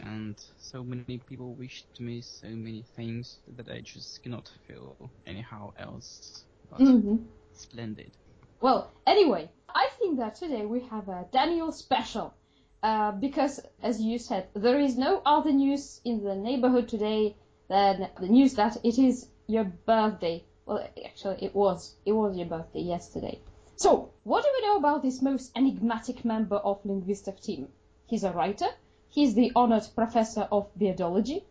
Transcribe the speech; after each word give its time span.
and 0.00 0.36
so 0.58 0.84
many 0.84 1.18
people 1.18 1.54
wished 1.54 2.00
me 2.00 2.22
so 2.22 2.48
many 2.48 2.84
things 2.96 3.38
that 3.56 3.68
I 3.68 3.80
just 3.80 4.22
cannot 4.22 4.48
feel 4.66 5.10
anyhow 5.26 5.72
else 5.78 6.44
but 6.70 6.80
Mm-hmm. 6.80 7.16
splendid. 7.52 8.12
Well, 8.60 8.92
anyway, 9.06 9.50
I 9.74 9.88
think 9.98 10.18
that 10.18 10.36
today 10.36 10.66
we 10.66 10.80
have 10.90 11.08
a 11.08 11.26
Daniel 11.32 11.72
special. 11.72 12.34
Uh, 12.82 13.12
because, 13.12 13.60
as 13.80 14.00
you 14.00 14.18
said, 14.18 14.48
there 14.54 14.80
is 14.80 14.98
no 14.98 15.22
other 15.24 15.52
news 15.52 16.00
in 16.04 16.24
the 16.24 16.34
neighborhood 16.34 16.88
today 16.88 17.36
than 17.68 18.08
the 18.18 18.26
news 18.26 18.54
that 18.54 18.76
it 18.84 18.98
is 18.98 19.28
your 19.46 19.64
birthday. 19.64 20.42
Well, 20.66 20.84
actually, 21.04 21.44
it 21.44 21.54
was. 21.54 21.94
It 22.04 22.12
was 22.12 22.36
your 22.36 22.46
birthday 22.46 22.80
yesterday. 22.80 23.38
So, 23.76 24.10
what 24.24 24.42
do 24.44 24.50
we 24.52 24.66
know 24.66 24.76
about 24.78 25.02
this 25.02 25.22
most 25.22 25.52
enigmatic 25.56 26.24
member 26.24 26.56
of 26.56 26.82
Linguistov 26.84 27.40
team? 27.40 27.68
He's 28.06 28.24
a 28.24 28.32
writer, 28.32 28.68
he's 29.08 29.34
the 29.34 29.52
honored 29.54 29.86
professor 29.94 30.48
of 30.50 30.68
beardology, 30.76 31.44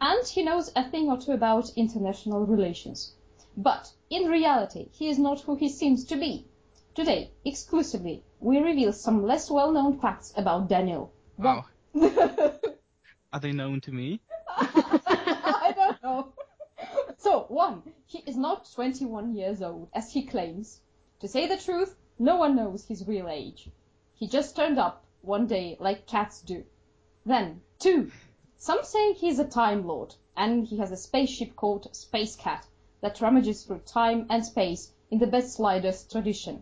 and 0.00 0.26
he 0.26 0.42
knows 0.42 0.72
a 0.74 0.88
thing 0.88 1.10
or 1.10 1.18
two 1.18 1.32
about 1.32 1.70
international 1.76 2.46
relations. 2.46 3.12
But, 3.56 3.92
in 4.08 4.30
reality, 4.30 4.88
he 4.92 5.10
is 5.10 5.18
not 5.18 5.42
who 5.42 5.54
he 5.54 5.68
seems 5.68 6.04
to 6.06 6.16
be. 6.16 6.46
Today, 6.98 7.30
exclusively, 7.44 8.24
we 8.40 8.58
reveal 8.58 8.92
some 8.92 9.24
less 9.24 9.48
well-known 9.48 10.00
facts 10.00 10.32
about 10.36 10.68
Daniel. 10.68 11.12
Wow. 11.36 11.64
Are 13.32 13.38
they 13.40 13.52
known 13.52 13.80
to 13.82 13.92
me? 13.92 14.20
I 14.48 15.72
don't 15.76 16.02
know. 16.02 16.32
So, 17.16 17.44
one, 17.50 17.84
he 18.06 18.18
is 18.26 18.36
not 18.36 18.68
21 18.74 19.36
years 19.36 19.62
old, 19.62 19.90
as 19.94 20.10
he 20.10 20.26
claims. 20.26 20.80
To 21.20 21.28
say 21.28 21.46
the 21.46 21.56
truth, 21.56 21.94
no 22.18 22.34
one 22.34 22.56
knows 22.56 22.84
his 22.84 23.06
real 23.06 23.28
age. 23.28 23.70
He 24.14 24.26
just 24.26 24.56
turned 24.56 24.80
up 24.80 25.04
one 25.20 25.46
day 25.46 25.76
like 25.78 26.08
cats 26.08 26.40
do. 26.40 26.64
Then, 27.24 27.60
two, 27.78 28.10
some 28.56 28.82
say 28.82 29.12
he's 29.12 29.38
a 29.38 29.46
Time 29.46 29.86
Lord, 29.86 30.16
and 30.36 30.66
he 30.66 30.78
has 30.78 30.90
a 30.90 30.96
spaceship 30.96 31.54
called 31.54 31.94
Space 31.94 32.34
Cat 32.34 32.66
that 33.02 33.20
rummages 33.20 33.62
through 33.62 33.82
time 33.86 34.26
and 34.28 34.44
space 34.44 34.90
in 35.12 35.20
the 35.20 35.28
best 35.28 35.52
sliders 35.54 36.02
tradition. 36.02 36.60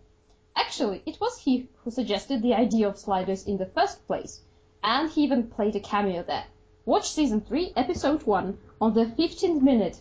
Actually, 0.57 1.03
it 1.05 1.21
was 1.21 1.39
he 1.39 1.69
who 1.85 1.91
suggested 1.91 2.41
the 2.41 2.55
idea 2.55 2.89
of 2.89 2.99
sliders 2.99 3.47
in 3.47 3.59
the 3.59 3.67
first 3.67 4.07
place, 4.07 4.41
and 4.83 5.11
he 5.11 5.23
even 5.23 5.49
played 5.49 5.77
a 5.77 5.81
cameo 5.81 6.23
there. 6.23 6.47
Watch 6.87 7.11
season 7.11 7.43
3, 7.43 7.75
episode 7.77 8.23
1 8.23 8.59
on 8.81 8.95
the 8.95 9.05
15th 9.05 9.61
minute. 9.61 10.01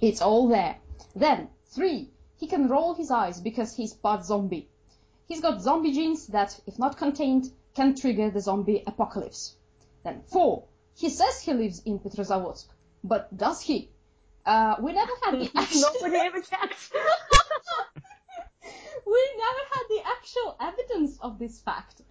It's 0.00 0.20
all 0.20 0.48
there. 0.48 0.78
Then, 1.14 1.48
3. 1.66 2.10
He 2.38 2.46
can 2.48 2.68
roll 2.68 2.94
his 2.94 3.10
eyes 3.10 3.40
because 3.40 3.76
he's 3.76 3.94
part 3.94 4.24
zombie. 4.24 4.68
He's 5.28 5.40
got 5.40 5.62
zombie 5.62 5.92
genes 5.92 6.26
that, 6.28 6.60
if 6.66 6.78
not 6.78 6.96
contained, 6.96 7.52
can 7.74 7.94
trigger 7.94 8.30
the 8.30 8.40
zombie 8.40 8.82
apocalypse. 8.86 9.54
Then, 10.02 10.22
4. 10.32 10.64
He 10.96 11.08
says 11.08 11.40
he 11.40 11.54
lives 11.54 11.82
in 11.84 12.00
Petrozavodsk, 12.00 12.66
but 13.04 13.34
does 13.36 13.62
he? 13.62 13.90
Uh, 14.44 14.74
we 14.80 14.92
never 14.92 15.12
had 15.22 15.40
the 15.40 15.50
actual... 15.56 15.82
Nobody 15.94 16.16
ever 16.16 16.40
checked. 16.50 16.92
we 19.06 19.30
never 19.36 19.64
had 19.72 19.84
the 19.88 20.02
actual 20.06 20.56
evidence 20.60 21.18
of 21.20 21.38
this 21.38 21.60
fact. 21.60 22.02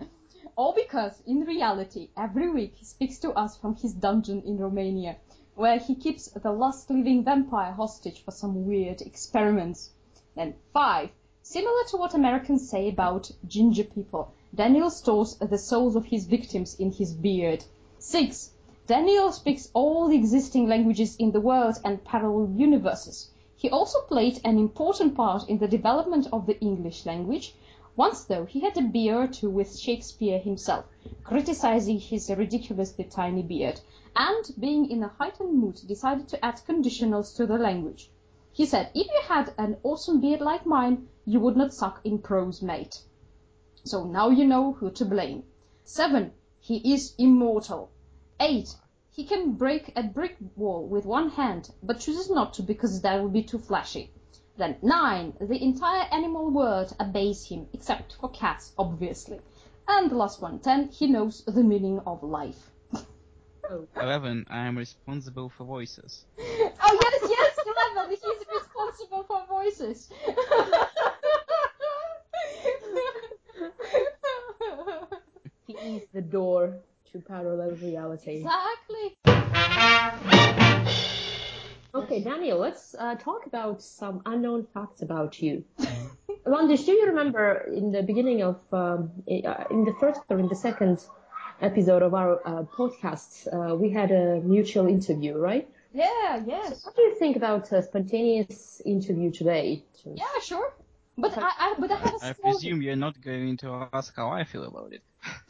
All 0.57 0.73
because, 0.73 1.21
in 1.25 1.45
reality, 1.45 2.09
every 2.17 2.51
week 2.51 2.75
he 2.75 2.85
speaks 2.85 3.19
to 3.19 3.31
us 3.31 3.55
from 3.55 3.75
his 3.75 3.93
dungeon 3.93 4.41
in 4.41 4.57
Romania, 4.57 5.15
where 5.55 5.79
he 5.79 5.95
keeps 5.95 6.29
the 6.29 6.51
last 6.51 6.89
living 6.89 7.23
vampire 7.23 7.71
hostage 7.71 8.23
for 8.23 8.31
some 8.31 8.67
weird 8.67 9.01
experiments. 9.01 9.91
Then, 10.35 10.55
five, 10.73 11.09
similar 11.41 11.83
to 11.89 11.97
what 11.97 12.13
Americans 12.13 12.69
say 12.69 12.89
about 12.89 13.31
ginger 13.47 13.85
people, 13.85 14.33
Daniel 14.53 14.89
stores 14.89 15.37
the 15.37 15.57
souls 15.57 15.95
of 15.95 16.05
his 16.05 16.25
victims 16.25 16.75
in 16.75 16.91
his 16.91 17.13
beard. 17.13 17.63
Six, 17.97 18.51
Daniel 18.87 19.31
speaks 19.31 19.71
all 19.73 20.09
the 20.09 20.17
existing 20.17 20.67
languages 20.67 21.15
in 21.15 21.31
the 21.31 21.39
world 21.39 21.79
and 21.85 22.03
parallel 22.03 22.51
universes. 22.57 23.30
He 23.61 23.69
also 23.69 24.01
played 24.07 24.41
an 24.43 24.57
important 24.57 25.13
part 25.13 25.47
in 25.47 25.59
the 25.59 25.67
development 25.67 26.25
of 26.33 26.47
the 26.47 26.59
English 26.61 27.05
language. 27.05 27.53
Once, 27.95 28.23
though, 28.23 28.45
he 28.45 28.61
had 28.61 28.75
a 28.75 28.81
beer 28.81 29.21
or 29.21 29.27
two 29.27 29.51
with 29.51 29.77
Shakespeare 29.77 30.39
himself, 30.39 30.85
criticizing 31.23 31.99
his 31.99 32.31
ridiculously 32.31 33.03
tiny 33.03 33.43
beard, 33.43 33.79
and, 34.15 34.51
being 34.59 34.89
in 34.89 35.03
a 35.03 35.09
heightened 35.09 35.53
mood, 35.53 35.79
decided 35.85 36.27
to 36.29 36.43
add 36.43 36.59
conditionals 36.67 37.35
to 37.35 37.45
the 37.45 37.59
language. 37.59 38.09
He 38.51 38.65
said, 38.65 38.89
if 38.95 39.05
you 39.05 39.21
had 39.27 39.53
an 39.59 39.77
awesome 39.83 40.19
beard 40.21 40.41
like 40.41 40.65
mine, 40.65 41.07
you 41.27 41.39
would 41.39 41.55
not 41.55 41.71
suck 41.71 42.01
in 42.03 42.17
prose, 42.17 42.63
mate. 42.63 43.03
So 43.83 44.05
now 44.05 44.29
you 44.29 44.47
know 44.47 44.71
who 44.71 44.89
to 44.89 45.05
blame. 45.05 45.43
7. 45.83 46.33
He 46.59 46.95
is 46.95 47.13
immortal. 47.19 47.91
8. 48.39 48.75
He 49.13 49.25
can 49.25 49.53
break 49.53 49.91
a 49.97 50.03
brick 50.03 50.37
wall 50.55 50.87
with 50.87 51.05
one 51.05 51.29
hand, 51.31 51.69
but 51.83 51.99
chooses 51.99 52.29
not 52.29 52.53
to 52.53 52.63
because 52.63 53.01
that 53.01 53.21
would 53.21 53.33
be 53.33 53.43
too 53.43 53.59
flashy. 53.59 54.09
Then 54.55 54.77
9. 54.81 55.33
The 55.41 55.61
entire 55.61 56.07
animal 56.13 56.49
world 56.49 56.95
obeys 56.97 57.45
him, 57.45 57.67
except 57.73 58.13
for 58.13 58.29
cats, 58.29 58.71
obviously. 58.77 59.41
And 59.85 60.09
the 60.09 60.15
last 60.15 60.41
one, 60.41 60.59
10. 60.59 60.89
He 60.89 61.07
knows 61.07 61.43
the 61.43 61.61
meaning 61.61 61.99
of 62.05 62.23
life. 62.23 62.71
11. 63.99 64.45
I 64.49 64.59
am 64.67 64.77
responsible 64.77 65.49
for 65.49 65.65
voices. 65.65 66.25
Oh 66.83 66.99
yes, 67.03 67.29
yes, 67.29 67.59
11. 67.95 68.09
He's 68.11 68.45
responsible 68.53 69.23
for 69.23 69.45
voices. 69.47 70.09
He 75.67 75.73
is 75.73 76.03
the 76.13 76.21
door 76.21 76.81
to 77.11 77.19
parallel 77.19 77.71
reality. 77.71 78.45
exactly. 78.45 79.17
Okay, 81.93 82.23
Daniel, 82.23 82.57
let's 82.57 82.95
uh, 82.97 83.15
talk 83.15 83.45
about 83.45 83.81
some 83.81 84.21
unknown 84.25 84.65
facts 84.73 85.01
about 85.01 85.41
you. 85.41 85.65
Landis, 86.45 86.85
do 86.85 86.93
you 86.93 87.07
remember 87.07 87.69
in 87.75 87.91
the 87.91 88.01
beginning 88.01 88.41
of, 88.41 88.59
um, 88.71 89.11
uh, 89.29 89.65
in 89.69 89.83
the 89.83 89.93
first 89.99 90.21
or 90.29 90.39
in 90.39 90.47
the 90.47 90.55
second 90.55 91.03
episode 91.59 92.01
of 92.01 92.13
our 92.13 92.39
uh, 92.47 92.63
podcast, 92.63 93.47
uh, 93.53 93.75
we 93.75 93.89
had 93.91 94.11
a 94.11 94.39
mutual 94.39 94.87
interview, 94.87 95.37
right? 95.37 95.67
Yeah, 95.93 96.41
yes. 96.45 96.85
What 96.85 96.95
do 96.95 97.01
you 97.01 97.15
think 97.15 97.35
about 97.35 97.69
a 97.73 97.83
spontaneous 97.83 98.81
interview 98.85 99.31
today? 99.31 99.83
Yeah, 100.05 100.39
sure. 100.41 100.73
But 101.17 101.37
I, 101.41 101.51
I, 101.59 101.75
but 101.79 101.91
I 101.91 101.97
have 101.97 102.13
a 102.13 102.19
I 102.21 102.33
small. 102.35 102.61
presume 102.61 102.81
you're 102.81 102.95
not 102.95 103.21
going 103.21 103.57
to 103.57 103.71
ask 103.73 103.99
how 104.01 104.15
I 104.15 104.31
feel 104.31 104.51
about 104.51 104.77
it. 104.81 104.91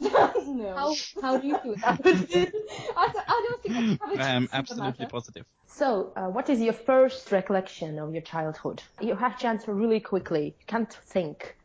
no. 0.00 0.74
How, 0.74 0.98
how 1.20 1.36
do 1.38 1.46
you 1.46 1.56
feel 1.56 1.74
about 1.74 2.00
it? 2.34 2.54
I, 2.96 3.06
I 3.28 3.40
don't 3.44 3.62
think 3.62 3.76
I 3.78 3.82
have 4.06 4.12
a 4.14 4.18
I 4.18 4.28
am 4.30 4.48
choice 4.48 4.70
in 4.70 4.78
the 4.78 4.92
absolutely 4.92 5.06
positive. 5.06 5.46
So, 5.66 6.12
uh, 6.16 6.28
what 6.28 6.48
is 6.50 6.60
your 6.60 6.72
first 6.74 7.32
recollection 7.32 7.98
of 7.98 8.12
your 8.12 8.22
childhood? 8.22 8.82
You 9.00 9.16
have 9.16 9.38
to 9.38 9.48
answer 9.48 9.74
really 9.74 10.00
quickly. 10.00 10.44
You 10.58 10.66
can't 10.66 10.92
think. 10.92 11.56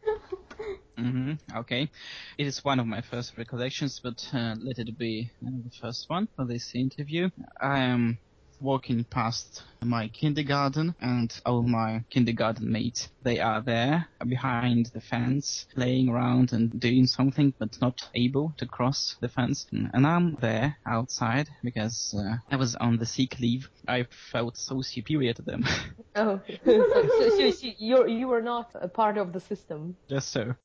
hmm 0.98 1.34
Okay. 1.56 1.90
It 2.38 2.48
is 2.48 2.64
one 2.64 2.80
of 2.80 2.88
my 2.88 3.02
first 3.02 3.38
recollections, 3.38 4.00
but 4.04 4.28
uh, 4.34 4.56
let 4.60 4.80
it 4.80 4.98
be 4.98 5.30
uh, 5.46 5.50
the 5.64 5.72
first 5.82 6.06
one 6.10 6.28
for 6.36 6.46
this 6.46 6.74
interview. 6.76 7.30
I 7.62 7.80
am 7.80 8.20
walking 8.60 9.04
past 9.06 9.64
my 9.84 10.08
kindergarten 10.10 10.96
and 11.00 11.40
all 11.46 11.64
my 11.64 12.04
kindergarten 12.10 12.72
mates. 12.72 13.10
They 13.24 13.40
are 13.40 13.62
there 13.62 14.08
behind 14.28 14.80
the 14.94 15.02
fence, 15.02 15.66
playing 15.76 16.10
around 16.10 16.54
and 16.54 16.70
doing 16.80 17.06
something, 17.08 17.54
but 17.60 17.78
not 17.82 18.02
able 18.14 18.54
to 18.58 18.66
cross 18.66 19.16
the 19.22 19.30
fence. 19.30 19.66
And 19.72 20.06
I'm 20.06 20.36
there 20.42 20.78
outside 20.86 21.50
because 21.64 22.14
uh, 22.18 22.38
I 22.52 22.56
was 22.58 22.76
on 22.76 22.98
the 22.98 23.06
sick 23.06 23.40
leave. 23.40 23.70
I 23.88 24.06
felt 24.32 24.58
so 24.58 24.82
superior 24.82 25.34
to 25.34 25.42
them. 25.44 25.64
Oh, 26.16 26.42
so, 26.66 26.84
so, 27.08 27.30
so, 27.30 27.52
so 27.52 27.68
you 27.78 28.08
you 28.08 28.28
were 28.28 28.42
not 28.42 28.72
a 28.76 28.88
part 28.88 29.18
of 29.18 29.34
the 29.34 29.40
system. 29.40 29.96
Just 30.10 30.30
so. 30.32 30.56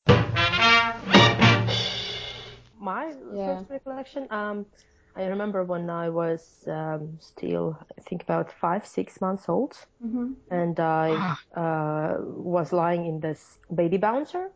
My 2.79 3.13
Yeah. 3.33 3.59
first 3.59 3.69
recollection, 3.69 4.27
um, 4.31 4.65
I 5.15 5.25
remember 5.25 5.63
when 5.63 5.89
I 5.89 6.09
was 6.09 6.63
um, 6.67 7.17
still, 7.19 7.77
I 7.97 8.01
think 8.01 8.23
about 8.23 8.51
five, 8.51 8.85
six 8.85 9.21
months 9.21 9.49
old, 9.49 9.73
hmm 10.01 10.33
and 10.49 10.79
I 10.79 11.25
uh, 11.55 12.15
was 12.19 12.71
lying 12.73 13.05
in 13.05 13.19
this 13.19 13.57
baby 13.73 13.97
bouncer, 13.97 14.49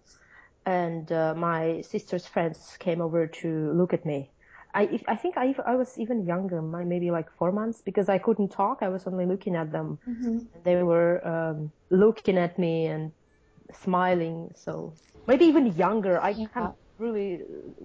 and 0.66 1.12
uh, 1.12 1.34
my 1.36 1.82
sister's 1.82 2.28
friends 2.28 2.78
came 2.80 3.02
over 3.02 3.28
to 3.28 3.72
look 3.74 3.94
at 3.94 4.06
me. 4.06 4.32
I, 4.74 5.00
I 5.08 5.16
think 5.16 5.38
I, 5.38 5.56
I 5.66 5.76
was 5.76 5.98
even 5.98 6.26
younger, 6.26 6.62
maybe 6.62 7.12
like 7.12 7.30
four 7.38 7.52
months, 7.52 7.82
because 7.86 8.10
I 8.10 8.20
couldn't 8.20 8.50
talk. 8.52 8.80
I 8.82 8.90
was 8.90 9.08
only 9.08 9.26
looking 9.26 9.56
at 9.56 9.72
them. 9.72 10.00
hmm 10.06 10.50
They 10.64 10.82
were 10.84 11.26
um, 11.28 11.72
looking 11.92 12.38
at 12.38 12.58
me 12.58 12.86
and 12.88 13.12
smiling. 13.74 14.50
So 14.56 14.98
maybe 15.28 15.46
even 15.46 15.68
younger. 15.76 16.20
I 16.22 16.36
Yeah. 16.36 16.48
can't 16.54 16.74
really 16.98 17.42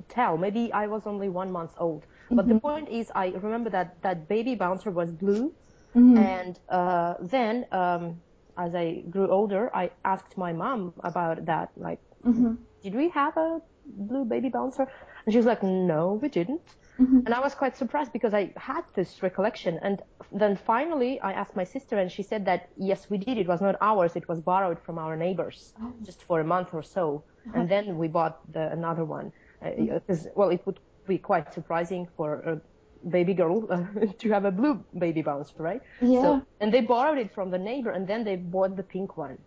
tell. 0.09 0.37
Maybe 0.37 0.73
I 0.73 0.87
was 0.87 1.07
only 1.07 1.29
one 1.29 1.53
month 1.53 1.73
old. 1.79 2.07
But 2.31 2.49
the 2.49 2.57
point 2.57 2.89
is, 2.89 3.11
I 3.15 3.29
remember 3.29 3.71
that 3.71 4.03
that 4.03 4.29
baby 4.29 4.55
bouncer 4.55 4.91
was 4.91 5.11
blue. 5.11 5.55
hmm 5.95 6.17
And 6.17 6.59
uh, 6.69 7.15
then, 7.21 7.67
um, 7.73 8.23
as 8.57 8.75
I 8.75 9.03
grew 9.11 9.31
older, 9.31 9.71
I 9.75 9.91
asked 10.05 10.37
my 10.37 10.53
mom 10.53 10.95
about 10.97 11.39
that. 11.41 11.65
Like, 11.71 11.95
hmm 12.25 12.55
did 12.77 12.89
we 12.95 13.09
have 13.11 13.37
a 13.37 13.61
blue 13.85 14.25
baby 14.25 14.49
bouncer? 14.49 14.87
And 15.25 15.33
she 15.33 15.39
was 15.39 15.47
like, 15.47 15.63
no, 15.63 16.15
we 16.21 16.29
didn't. 16.29 16.63
Mhm. 16.99 17.27
And 17.27 17.35
I 17.35 17.41
was 17.41 17.55
quite 17.55 17.77
surprised 17.77 18.13
because 18.13 18.35
I 18.35 18.53
had 18.57 18.83
this 18.95 19.23
recollection. 19.23 19.79
And 19.83 20.03
then 20.33 20.57
finally, 20.57 21.21
I 21.21 21.33
asked 21.33 21.57
my 21.57 21.65
sister, 21.65 21.99
and 21.99 22.11
she 22.11 22.23
said 22.23 22.45
that 22.47 22.69
yes, 22.77 23.09
we 23.11 23.19
did. 23.19 23.39
It 23.39 23.49
was 23.49 23.61
not 23.61 23.77
ours. 23.81 24.17
It 24.17 24.29
was 24.29 24.41
borrowed 24.41 24.79
from 24.81 24.99
our 24.99 25.17
neighbors, 25.17 25.75
Oh. 25.81 25.93
just 26.03 26.23
for 26.25 26.41
a 26.41 26.45
month 26.45 26.73
or 26.75 26.83
so. 26.83 27.25
And 27.55 27.69
then 27.69 27.97
we 27.99 28.09
bought 28.09 28.41
the, 28.53 28.71
another 28.73 29.05
one. 29.05 29.33
Because 29.77 30.29
well, 30.35 30.51
it 30.51 30.65
would 30.67 30.81
be 31.07 31.19
quite 31.19 31.53
surprising 31.53 32.09
for 32.17 32.35
a 32.41 32.61
baby 33.09 33.35
girl 33.35 33.67
uh, 33.71 33.85
to 34.19 34.31
have 34.31 34.45
a 34.45 34.51
blue 34.51 34.85
baby 34.99 35.23
bounce, 35.23 35.53
right? 35.59 35.81
Yeah. 36.01 36.23
So, 36.23 36.47
and 36.61 36.73
they 36.73 36.81
borrowed 36.81 37.19
it 37.19 37.35
from 37.35 37.51
the 37.51 37.59
neighbor, 37.59 37.91
and 37.91 38.07
then 38.07 38.25
they 38.25 38.37
bought 38.37 38.77
the 38.77 38.83
pink 38.83 39.17
one. 39.17 39.39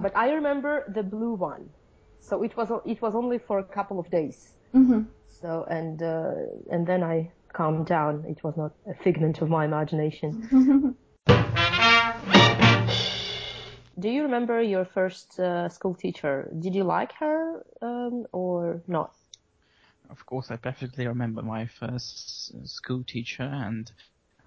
But 0.00 0.16
I 0.16 0.30
remember 0.32 0.84
the 0.92 1.02
blue 1.02 1.34
one. 1.34 1.70
So 2.20 2.42
it 2.42 2.56
was 2.56 2.70
it 2.86 3.02
was 3.02 3.14
only 3.14 3.38
for 3.38 3.58
a 3.58 3.64
couple 3.64 3.98
of 3.98 4.10
days. 4.10 4.54
hmm 4.72 5.02
So 5.40 5.64
and 5.68 6.02
uh, 6.02 6.32
and 6.70 6.86
then 6.86 7.02
I 7.02 7.32
calmed 7.52 7.86
down. 7.86 8.24
It 8.28 8.42
was 8.42 8.56
not 8.56 8.72
a 8.86 8.94
figment 9.02 9.42
of 9.42 9.48
my 9.48 9.64
imagination. 9.64 10.96
Do 13.98 14.08
you 14.08 14.22
remember 14.24 14.60
your 14.60 14.84
first 14.84 15.38
uh, 15.38 15.68
school 15.68 15.94
teacher? 15.94 16.50
Did 16.58 16.74
you 16.74 16.84
like 16.84 17.12
her 17.20 17.64
um, 17.80 18.26
or 18.32 18.82
not? 18.88 19.14
Of 20.10 20.26
course, 20.26 20.50
I 20.50 20.56
perfectly 20.56 21.06
remember 21.06 21.42
my 21.42 21.66
first 21.66 22.66
school 22.68 23.04
teacher, 23.04 23.42
and 23.42 23.90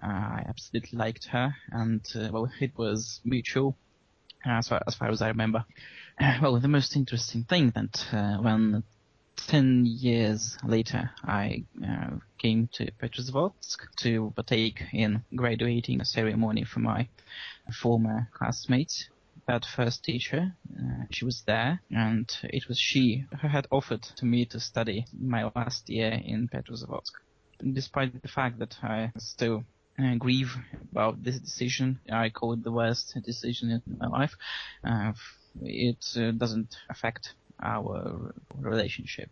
uh, 0.02 0.06
I 0.06 0.44
absolutely 0.48 0.98
liked 0.98 1.26
her. 1.26 1.54
And 1.70 2.04
uh, 2.14 2.28
well, 2.32 2.50
it 2.60 2.76
was 2.76 3.20
mutual, 3.24 3.76
as 4.44 4.68
far 4.68 4.82
as, 4.86 4.94
far 4.94 5.10
as 5.10 5.22
I 5.22 5.28
remember. 5.28 5.64
Well, 6.42 6.58
the 6.58 6.68
most 6.68 6.96
interesting 6.96 7.44
thing 7.44 7.70
that 7.70 8.06
uh, 8.12 8.38
when 8.38 8.82
ten 9.36 9.86
years 9.86 10.56
later 10.64 11.10
I 11.24 11.64
uh, 11.86 12.16
came 12.38 12.68
to 12.74 12.90
Petrozavodsk 12.92 13.78
to 13.98 14.32
partake 14.34 14.82
in 14.92 15.22
graduating 15.34 16.02
ceremony 16.04 16.64
for 16.64 16.80
my 16.80 17.08
former 17.72 18.28
classmates. 18.32 19.08
That 19.48 19.64
first 19.64 20.04
teacher, 20.04 20.52
uh, 20.78 21.04
she 21.10 21.24
was 21.24 21.42
there, 21.46 21.80
and 21.90 22.30
it 22.44 22.68
was 22.68 22.78
she 22.78 23.24
who 23.40 23.48
had 23.48 23.66
offered 23.70 24.02
to 24.02 24.26
me 24.26 24.44
to 24.44 24.60
study 24.60 25.06
my 25.18 25.50
last 25.56 25.88
year 25.88 26.20
in 26.22 26.48
Petrozavodsk. 26.48 27.12
Despite 27.72 28.20
the 28.20 28.28
fact 28.28 28.58
that 28.58 28.76
I 28.82 29.10
still 29.16 29.64
uh, 29.98 30.16
grieve 30.16 30.54
about 30.92 31.24
this 31.24 31.38
decision, 31.38 31.98
I 32.12 32.28
call 32.28 32.52
it 32.52 32.62
the 32.62 32.72
worst 32.72 33.16
decision 33.24 33.70
in 33.70 33.82
my 33.98 34.08
life. 34.08 34.36
Uh, 34.86 35.12
it 35.62 36.04
uh, 36.14 36.32
doesn't 36.32 36.76
affect 36.90 37.34
our 37.62 38.34
relationship. 38.54 39.30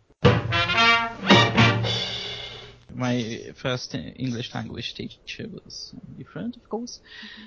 My 2.97 3.53
first 3.55 3.93
English 3.95 4.55
language 4.55 4.95
teacher 4.95 5.45
was 5.49 5.93
different, 6.17 6.57
of 6.57 6.67
course, 6.67 6.99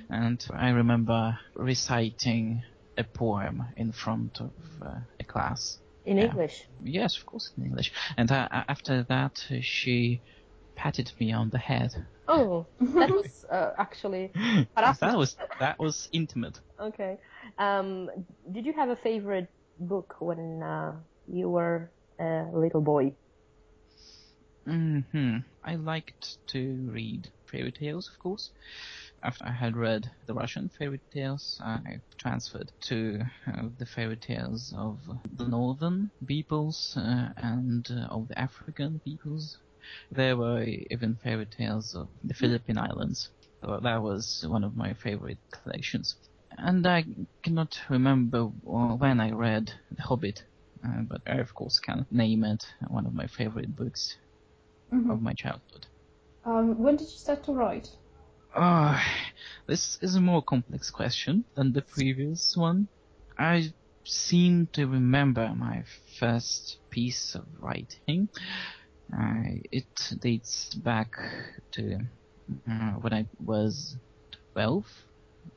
and 0.08 0.44
I 0.54 0.70
remember 0.70 1.38
reciting 1.56 2.62
a 2.96 3.04
poem 3.04 3.62
in 3.76 3.92
front 3.92 4.40
of 4.40 4.52
uh, 4.80 5.00
a 5.18 5.24
class. 5.24 5.78
In 6.04 6.18
Yeah. 6.18 6.26
English? 6.26 6.68
Yes, 6.82 7.16
of 7.18 7.26
course, 7.26 7.50
in 7.56 7.64
English. 7.64 7.92
And 8.16 8.30
uh, 8.30 8.48
after 8.68 9.02
that, 9.08 9.44
she 9.60 10.22
patted 10.76 11.10
me 11.18 11.32
on 11.32 11.50
the 11.50 11.58
head. 11.58 11.90
Oh, 12.28 12.66
that 12.80 13.10
was 13.10 13.44
uh, 13.50 13.72
actually 13.76 14.32
that 14.76 15.16
was 15.16 15.36
that 15.58 15.78
was 15.78 16.08
intimate. 16.12 16.60
okay. 16.80 17.18
Um, 17.58 18.08
did 18.52 18.66
you 18.66 18.72
have 18.72 18.88
a 18.90 18.96
favorite 18.96 19.48
book 19.78 20.14
when 20.20 20.62
uh, 20.62 20.92
you 21.26 21.48
were 21.48 21.90
a 22.20 22.46
little 22.54 22.80
boy? 22.80 23.14
Hmm 24.66 25.38
I 25.64 25.74
liked 25.74 26.38
to 26.48 26.88
read 26.90 27.30
fairy 27.46 27.72
tales, 27.72 28.08
of 28.08 28.18
course. 28.18 28.50
After 29.22 29.44
I 29.46 29.52
had 29.52 29.76
read 29.76 30.10
the 30.26 30.34
Russian 30.34 30.68
fairy 30.70 31.00
tales, 31.12 31.58
I 31.60 32.00
transferred 32.18 32.70
to 32.82 33.20
uh, 33.46 33.68
the 33.78 33.86
fairy 33.86 34.16
tales 34.16 34.72
of 34.76 35.00
the 35.34 35.46
northern 35.48 36.10
peoples 36.26 36.94
uh, 36.96 37.32
and 37.36 37.86
uh, 37.90 38.06
of 38.10 38.28
the 38.28 38.38
African 38.38 39.00
peoples. 39.00 39.58
There 40.10 40.36
were 40.36 40.62
even 40.64 41.16
fairy 41.16 41.46
tales 41.46 41.94
of 41.94 42.08
the 42.22 42.34
Philippine 42.34 42.78
Islands. 42.78 43.30
So 43.62 43.80
that 43.82 44.02
was 44.02 44.44
one 44.48 44.64
of 44.64 44.76
my 44.76 44.94
favorite 44.94 45.40
collections. 45.52 46.16
And 46.56 46.86
I 46.86 47.04
cannot 47.42 47.78
remember 47.90 48.44
when 48.44 49.20
I 49.20 49.30
read 49.32 49.72
The 49.90 50.02
Hobbit, 50.02 50.44
uh, 50.84 51.02
but 51.08 51.22
I 51.26 51.38
of 51.38 51.54
course 51.54 51.78
can 51.80 52.06
name 52.10 52.44
it 52.44 52.64
one 52.88 53.06
of 53.06 53.14
my 53.14 53.26
favorite 53.26 53.74
books 53.76 54.16
Mhm. 54.92 55.10
of 55.10 55.22
my 55.22 55.32
childhood. 55.34 55.86
Um, 56.44 56.78
when 56.78 56.96
did 56.96 57.08
you 57.10 57.16
start 57.18 57.44
to 57.44 57.52
write? 57.52 57.96
Ah, 58.54 59.02
this 59.66 59.98
is 60.02 60.14
a 60.16 60.20
more 60.20 60.42
complex 60.42 60.90
question 60.90 61.44
than 61.54 61.72
the 61.72 61.82
previous 61.82 62.56
one. 62.56 62.88
I 63.38 63.72
seem 64.04 64.68
to 64.74 64.86
remember 64.86 65.54
my 65.54 65.84
first 66.18 66.78
piece 66.90 67.34
of 67.34 67.46
writing. 67.60 68.28
Uh, 69.12 69.58
it 69.72 69.88
dates 70.20 70.74
back 70.74 71.10
to 71.72 71.98
uh, 72.68 72.92
when 73.02 73.12
I 73.12 73.26
was 73.38 73.96
12 74.52 74.86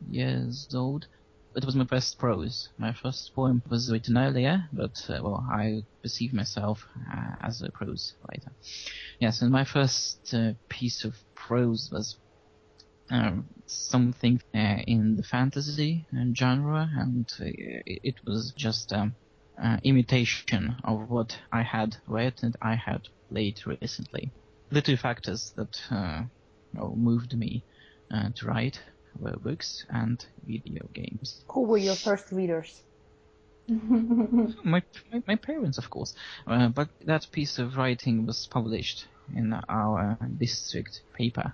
years 0.09 0.67
old. 0.73 1.07
It 1.55 1.65
was 1.65 1.75
my 1.75 1.85
first 1.85 2.17
prose. 2.17 2.67
My 2.79 2.93
first 2.93 3.31
poem 3.35 3.61
was 3.69 3.91
written 3.91 4.17
earlier, 4.17 4.67
but 4.73 4.95
uh, 5.07 5.19
well, 5.21 5.45
I 5.51 5.83
perceive 6.01 6.33
myself 6.33 6.83
uh, 7.13 7.35
as 7.41 7.61
a 7.61 7.71
prose 7.71 8.15
writer. 8.27 8.51
Yes, 9.19 9.41
and 9.41 9.51
my 9.51 9.63
first 9.63 10.33
uh, 10.33 10.53
piece 10.69 11.03
of 11.03 11.15
prose 11.35 11.89
was 11.91 12.17
um, 13.11 13.45
something 13.67 14.41
uh, 14.55 14.81
in 14.87 15.15
the 15.15 15.23
fantasy 15.23 16.07
uh, 16.17 16.25
genre, 16.35 16.89
and 16.95 17.29
uh, 17.39 17.45
it 17.45 18.15
was 18.25 18.51
just 18.57 18.91
um, 18.91 19.15
imitation 19.83 20.75
of 20.83 21.07
what 21.09 21.37
I 21.51 21.61
had 21.61 21.95
read 22.07 22.33
and 22.41 22.55
I 22.61 22.75
had 22.75 23.01
played 23.29 23.59
recently. 23.67 24.31
The 24.71 24.81
two 24.81 24.97
factors 24.97 25.53
that 25.55 26.27
moved 26.73 27.37
me 27.37 27.63
to 28.11 28.45
write 28.45 28.79
were 29.19 29.37
books 29.37 29.85
and 29.89 30.25
video 30.45 30.87
games. 30.93 31.43
Who 31.49 31.61
were 31.63 31.77
your 31.77 31.95
first 31.95 32.31
readers? 32.31 32.83
My 33.67 34.83
my, 35.11 35.23
my 35.27 35.35
parents, 35.35 35.77
of 35.77 35.89
course, 35.89 36.13
uh, 36.47 36.69
but 36.69 36.89
that 37.05 37.31
piece 37.31 37.59
of 37.59 37.77
writing 37.77 38.25
was 38.25 38.47
published 38.47 39.07
in 39.33 39.53
our 39.69 40.17
district 40.37 41.01
paper. 41.13 41.53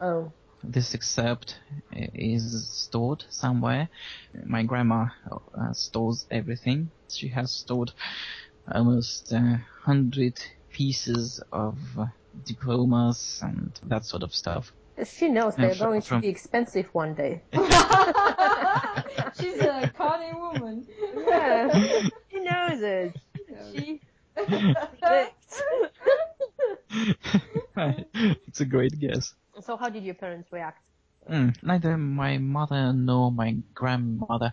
Oh, 0.00 0.32
This 0.62 0.94
excerpt 0.94 1.60
is 1.92 2.68
stored 2.70 3.24
somewhere. 3.30 3.88
My 4.44 4.62
grandma 4.64 5.06
uh, 5.54 5.72
stores 5.72 6.26
everything. 6.30 6.92
She 7.08 7.28
has 7.28 7.52
stored 7.52 7.92
almost 8.70 9.32
a 9.32 9.64
hundred 9.84 10.38
pieces 10.70 11.42
of 11.52 11.78
uh, 11.98 12.06
diplomas 12.44 13.40
and 13.42 13.78
that 13.84 14.04
sort 14.04 14.22
of 14.22 14.34
stuff. 14.34 14.72
She 15.04 15.28
knows 15.28 15.56
they're 15.56 15.74
from- 15.74 15.90
going 15.90 16.02
to 16.02 16.20
be 16.20 16.28
expensive 16.28 16.86
one 16.92 17.14
day. 17.14 17.42
She's 17.52 17.60
a 19.60 19.90
cunning 19.94 20.40
woman. 20.40 20.86
Yeah, 21.28 22.08
she 22.30 22.40
knows 22.40 22.80
it. 22.80 23.16
She 23.72 24.00
predicts. 24.34 25.62
it's 27.76 28.60
a 28.60 28.64
great 28.64 28.98
guess. 28.98 29.34
so, 29.60 29.76
how 29.76 29.88
did 29.88 30.04
your 30.04 30.14
parents 30.14 30.48
react? 30.52 30.82
Mm, 31.30 31.56
neither 31.62 31.96
my 31.96 32.38
mother 32.38 32.92
nor 32.92 33.32
my 33.32 33.56
grandmother 33.74 34.52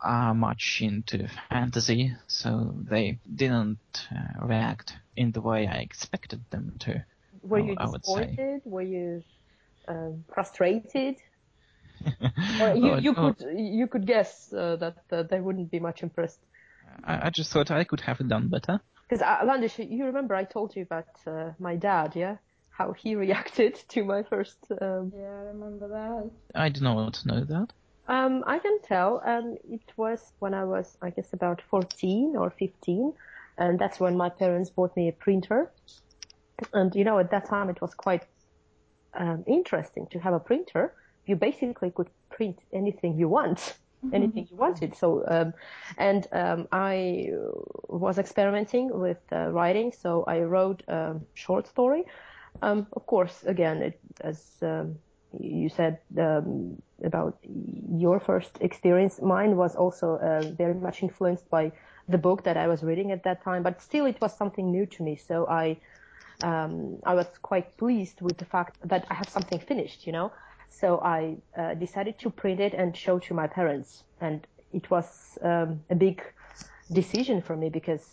are 0.00 0.34
much 0.34 0.80
into 0.82 1.28
fantasy, 1.48 2.14
so 2.26 2.74
they 2.76 3.18
didn't 3.34 4.06
uh, 4.10 4.46
react 4.46 4.96
in 5.16 5.32
the 5.32 5.40
way 5.40 5.66
I 5.66 5.76
expected 5.76 6.42
them 6.50 6.76
to. 6.80 7.04
Were 7.42 7.60
you 7.60 7.76
I 7.78 7.86
would 7.86 8.04
say. 8.04 8.26
disappointed? 8.26 8.62
Were 8.64 8.82
you 8.82 9.22
um, 9.90 10.24
frustrated? 10.34 11.16
Or 12.58 12.74
you, 12.74 12.92
Oh, 12.92 12.96
you 12.96 13.14
oh, 13.16 13.34
could 13.34 13.44
you 13.56 13.86
could 13.88 14.06
guess 14.06 14.52
uh, 14.52 14.76
that 14.76 14.98
uh, 15.12 15.22
they 15.24 15.40
wouldn't 15.40 15.70
be 15.70 15.80
much 15.80 16.02
impressed. 16.02 16.40
I, 17.04 17.26
I 17.26 17.30
just 17.30 17.52
thought 17.52 17.70
I 17.70 17.84
could 17.84 18.00
have 18.02 18.26
done 18.28 18.48
better. 18.48 18.80
Because 19.08 19.22
uh, 19.22 19.44
Landish, 19.44 19.78
you 19.90 20.06
remember 20.06 20.34
I 20.34 20.44
told 20.44 20.76
you 20.76 20.82
about 20.82 21.08
uh, 21.26 21.52
my 21.58 21.76
dad, 21.76 22.16
yeah? 22.16 22.38
How 22.70 22.92
he 22.92 23.14
reacted 23.24 23.74
to 23.90 24.04
my 24.04 24.22
first. 24.22 24.58
Um, 24.80 25.12
Yeah, 25.12 25.26
I 25.40 25.42
remember 25.52 25.88
that. 25.88 26.30
I 26.54 26.68
did 26.70 26.82
not 26.82 27.24
know 27.26 27.44
that. 27.44 27.72
um, 28.08 28.44
I 28.46 28.58
can 28.58 28.80
tell. 28.82 29.22
Um, 29.24 29.56
it 29.70 29.92
was 29.96 30.32
when 30.40 30.54
I 30.54 30.64
was, 30.64 30.96
I 31.02 31.10
guess, 31.10 31.32
about 31.32 31.62
14 31.70 32.36
or 32.36 32.50
15, 32.50 33.12
and 33.58 33.78
that's 33.78 34.00
when 34.00 34.16
my 34.16 34.28
parents 34.30 34.70
bought 34.70 34.96
me 34.96 35.08
a 35.08 35.12
printer. 35.12 35.72
And 36.72 36.94
you 36.94 37.04
know, 37.04 37.18
at 37.18 37.30
that 37.30 37.46
time, 37.46 37.70
it 37.70 37.80
was 37.80 37.94
quite 37.94 38.26
um, 39.14 39.44
interesting 39.46 40.06
to 40.08 40.18
have 40.18 40.34
a 40.34 40.40
printer. 40.40 40.94
You 41.26 41.36
basically 41.36 41.90
could 41.90 42.08
print 42.30 42.58
anything 42.72 43.16
you 43.16 43.28
want. 43.28 43.74
anything 44.12 44.48
you 44.50 44.56
wanted. 44.56 44.96
So, 44.96 45.24
um, 45.28 45.52
and 45.98 46.26
um, 46.32 46.68
I 46.72 47.30
was 47.88 48.18
experimenting 48.18 48.98
with 48.98 49.18
uh, 49.32 49.50
writing, 49.50 49.92
so 49.92 50.24
I 50.26 50.40
wrote 50.40 50.82
a 50.88 51.16
short 51.34 51.66
story. 51.66 52.04
Um, 52.62 52.86
of 52.92 53.06
course, 53.06 53.44
again, 53.44 53.82
it, 53.82 54.00
as 54.22 54.42
um, 54.62 54.96
you 55.38 55.68
said 55.68 55.98
um, 56.18 56.80
about 57.04 57.38
your 57.44 58.20
first 58.20 58.58
experience, 58.60 59.20
mine 59.20 59.56
was 59.56 59.76
also 59.76 60.16
uh, 60.16 60.42
very 60.56 60.74
much 60.74 61.02
influenced 61.02 61.48
by 61.50 61.72
the 62.08 62.18
book 62.18 62.42
that 62.44 62.56
I 62.56 62.66
was 62.66 62.82
reading 62.82 63.12
at 63.12 63.22
that 63.24 63.44
time. 63.44 63.62
But 63.62 63.80
still, 63.80 64.06
it 64.06 64.20
was 64.20 64.36
something 64.36 64.70
new 64.70 64.86
to 64.86 65.02
me. 65.02 65.16
So 65.16 65.46
I, 65.46 65.76
um, 66.42 66.98
I 67.04 67.14
was 67.14 67.26
quite 67.42 67.76
pleased 67.76 68.20
with 68.20 68.38
the 68.38 68.44
fact 68.44 68.76
that 68.84 69.06
I 69.10 69.14
have 69.14 69.28
something 69.28 69.58
finished. 69.58 70.06
You 70.06 70.12
know. 70.12 70.32
So 70.70 71.00
I 71.00 71.36
uh, 71.58 71.74
decided 71.74 72.18
to 72.20 72.30
print 72.30 72.60
it 72.60 72.74
and 72.74 72.96
show 72.96 73.18
to 73.18 73.34
my 73.34 73.46
parents, 73.46 74.04
and 74.20 74.46
it 74.72 74.90
was 74.90 75.36
um, 75.42 75.80
a 75.90 75.94
big 75.94 76.22
decision 76.92 77.42
for 77.42 77.56
me 77.56 77.68
because 77.68 78.04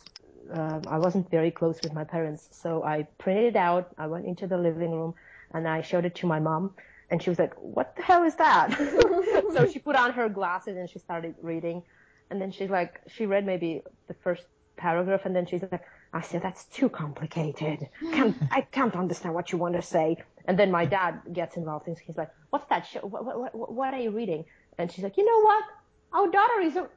um, 0.51 0.81
I 0.87 0.97
wasn't 0.97 1.29
very 1.29 1.51
close 1.51 1.79
with 1.83 1.93
my 1.93 2.03
parents. 2.03 2.47
So 2.51 2.83
I 2.83 3.07
printed 3.17 3.45
it 3.45 3.55
out. 3.55 3.91
I 3.97 4.07
went 4.07 4.25
into 4.25 4.47
the 4.47 4.57
living 4.57 4.91
room 4.91 5.13
and 5.51 5.67
I 5.67 5.81
showed 5.81 6.05
it 6.05 6.15
to 6.15 6.27
my 6.27 6.39
mom, 6.39 6.73
and 7.09 7.21
she 7.21 7.29
was 7.29 7.39
like, 7.39 7.53
"What 7.55 7.95
the 7.95 8.01
hell 8.01 8.23
is 8.23 8.35
that?" 8.35 8.75
so 9.53 9.67
she 9.71 9.79
put 9.79 9.95
on 9.95 10.11
her 10.13 10.27
glasses 10.29 10.75
and 10.77 10.89
she 10.89 10.99
started 10.99 11.35
reading, 11.41 11.83
and 12.29 12.41
then 12.41 12.51
she's 12.51 12.69
like, 12.69 13.01
she 13.07 13.25
read 13.25 13.45
maybe 13.45 13.81
the 14.07 14.13
first 14.13 14.43
paragraph, 14.75 15.21
and 15.25 15.35
then 15.35 15.45
she's 15.45 15.63
like, 15.71 15.83
"I 16.13 16.21
said 16.21 16.41
that's 16.41 16.65
too 16.65 16.89
complicated. 16.89 17.89
Can't, 18.11 18.35
I 18.51 18.61
can't 18.61 18.95
understand 18.95 19.35
what 19.35 19.51
you 19.51 19.57
want 19.57 19.75
to 19.75 19.81
say." 19.81 20.17
And 20.47 20.57
then 20.57 20.71
my 20.71 20.85
dad 20.85 21.21
gets 21.33 21.57
involved 21.57 21.87
and 21.87 21.97
he's 21.97 22.17
like, 22.17 22.29
"What's 22.51 22.65
that? 22.69 22.87
Show? 22.87 23.01
What, 23.01 23.25
what, 23.25 23.55
what, 23.55 23.71
what 23.71 23.93
are 23.93 23.99
you 23.99 24.11
reading?" 24.11 24.45
And 24.77 24.91
she's 24.91 25.03
like, 25.03 25.17
"You 25.17 25.25
know 25.25 25.41
what? 25.41 25.63
Our 26.13 26.31
daughter 26.31 26.61
is 26.61 26.75
a 26.77 26.87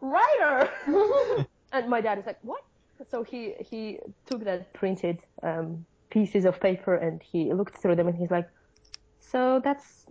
writer." 0.00 0.70
and 1.72 1.88
my 1.88 2.00
dad 2.00 2.18
is 2.18 2.26
like, 2.26 2.38
"What?" 2.42 2.62
So 3.10 3.22
he 3.22 3.54
he 3.70 3.98
took 4.26 4.44
that 4.44 4.72
printed 4.72 5.18
um, 5.42 5.84
pieces 6.10 6.46
of 6.46 6.58
paper 6.60 6.94
and 6.94 7.22
he 7.22 7.52
looked 7.52 7.76
through 7.76 7.96
them 7.96 8.08
and 8.08 8.16
he's 8.16 8.30
like, 8.30 8.48
"So 9.20 9.60
that's 9.62 10.06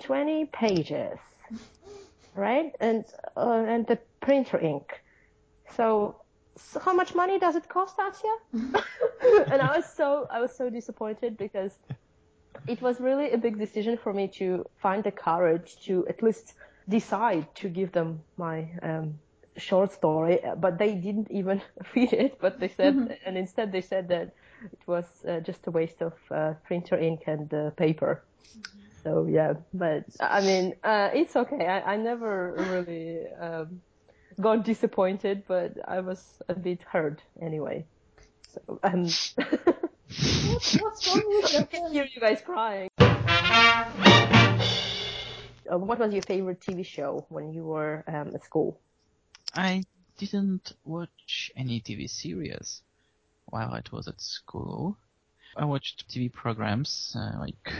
20 0.00 0.46
pages, 0.46 1.18
right? 2.34 2.72
And 2.80 3.04
uh, 3.36 3.64
and 3.68 3.86
the 3.86 3.98
printer 4.20 4.58
ink. 4.58 5.02
So." 5.76 6.22
So 6.56 6.80
how 6.80 6.94
much 6.94 7.14
money 7.14 7.38
does 7.38 7.56
it 7.56 7.68
cost, 7.68 7.96
Asya? 7.98 8.34
and 9.50 9.62
I 9.62 9.76
was 9.76 9.84
so 9.96 10.26
I 10.30 10.40
was 10.40 10.56
so 10.56 10.70
disappointed 10.70 11.36
because 11.36 11.78
it 12.66 12.80
was 12.82 13.00
really 13.00 13.30
a 13.32 13.38
big 13.38 13.58
decision 13.58 13.96
for 13.96 14.12
me 14.12 14.28
to 14.38 14.64
find 14.76 15.04
the 15.04 15.12
courage 15.12 15.76
to 15.86 16.06
at 16.08 16.22
least 16.22 16.54
decide 16.88 17.54
to 17.56 17.68
give 17.68 17.92
them 17.92 18.20
my 18.36 18.68
um, 18.82 19.14
short 19.56 19.92
story, 19.92 20.40
but 20.58 20.78
they 20.78 20.94
didn't 20.94 21.30
even 21.30 21.60
read 21.94 22.12
it. 22.12 22.38
But 22.40 22.60
they 22.60 22.68
said, 22.68 22.98
and 23.24 23.36
instead 23.36 23.72
they 23.72 23.80
said 23.82 24.08
that 24.08 24.34
it 24.72 24.86
was 24.86 25.04
uh, 25.28 25.40
just 25.40 25.66
a 25.66 25.70
waste 25.70 26.02
of 26.02 26.14
uh, 26.30 26.54
printer 26.64 26.98
ink 26.98 27.22
and 27.26 27.52
uh, 27.52 27.70
paper. 27.70 28.24
So 29.02 29.26
yeah, 29.30 29.54
but 29.72 30.04
I 30.20 30.40
mean, 30.40 30.74
uh, 30.82 31.10
it's 31.14 31.36
okay. 31.36 31.66
I, 31.66 31.94
I 31.94 31.96
never 31.96 32.54
really 32.70 33.26
um, 33.40 33.80
got 34.40 34.64
disappointed, 34.64 35.44
but 35.48 35.72
I 35.86 36.00
was 36.00 36.22
a 36.48 36.54
bit 36.54 36.82
hurt 36.82 37.22
anyway. 37.40 37.84
So 38.52 38.78
um, 38.82 39.04
What's, 40.48 40.74
what's 40.76 41.06
wrong 41.08 41.22
with 41.26 41.52
your 41.52 41.62
I 41.62 41.64
can 41.66 41.92
hear 41.92 42.04
you 42.04 42.20
guys 42.20 42.40
crying. 42.44 42.88
Uh, 45.68 45.78
what 45.78 45.98
was 45.98 46.12
your 46.12 46.22
favorite 46.22 46.60
TV 46.60 46.84
show 46.84 47.26
when 47.28 47.52
you 47.52 47.64
were 47.64 48.04
um, 48.06 48.34
at 48.34 48.44
school? 48.44 48.78
I 49.54 49.82
didn't 50.18 50.72
watch 50.84 51.50
any 51.56 51.80
TV 51.80 52.08
series 52.08 52.82
while 53.46 53.72
I 53.72 53.82
was 53.90 54.06
at 54.08 54.20
school. 54.20 54.96
I 55.56 55.64
watched 55.64 56.08
TV 56.08 56.32
programs 56.32 57.16
uh, 57.18 57.38
like 57.40 57.72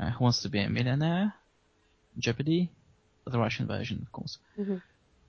uh, 0.00 0.10
Who 0.10 0.24
Wants 0.24 0.42
to 0.42 0.48
Be 0.48 0.60
a 0.60 0.68
Millionaire, 0.68 1.32
Jeopardy, 2.18 2.70
the 3.26 3.38
Russian 3.38 3.66
version, 3.66 4.00
of 4.02 4.12
course, 4.12 4.38
Mhm 4.58 4.80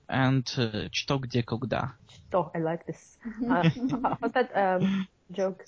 and 0.07 0.47
uh, 0.57 0.89
Что, 0.91 1.19
где, 1.19 1.43
когда. 1.43 1.95
Oh, 2.33 2.51
I 2.55 2.59
like 2.59 2.85
this. 2.85 3.17
Uh, 3.49 3.63
what's 4.19 4.33
that 4.33 4.55
um, 4.55 5.07
joke? 5.31 5.65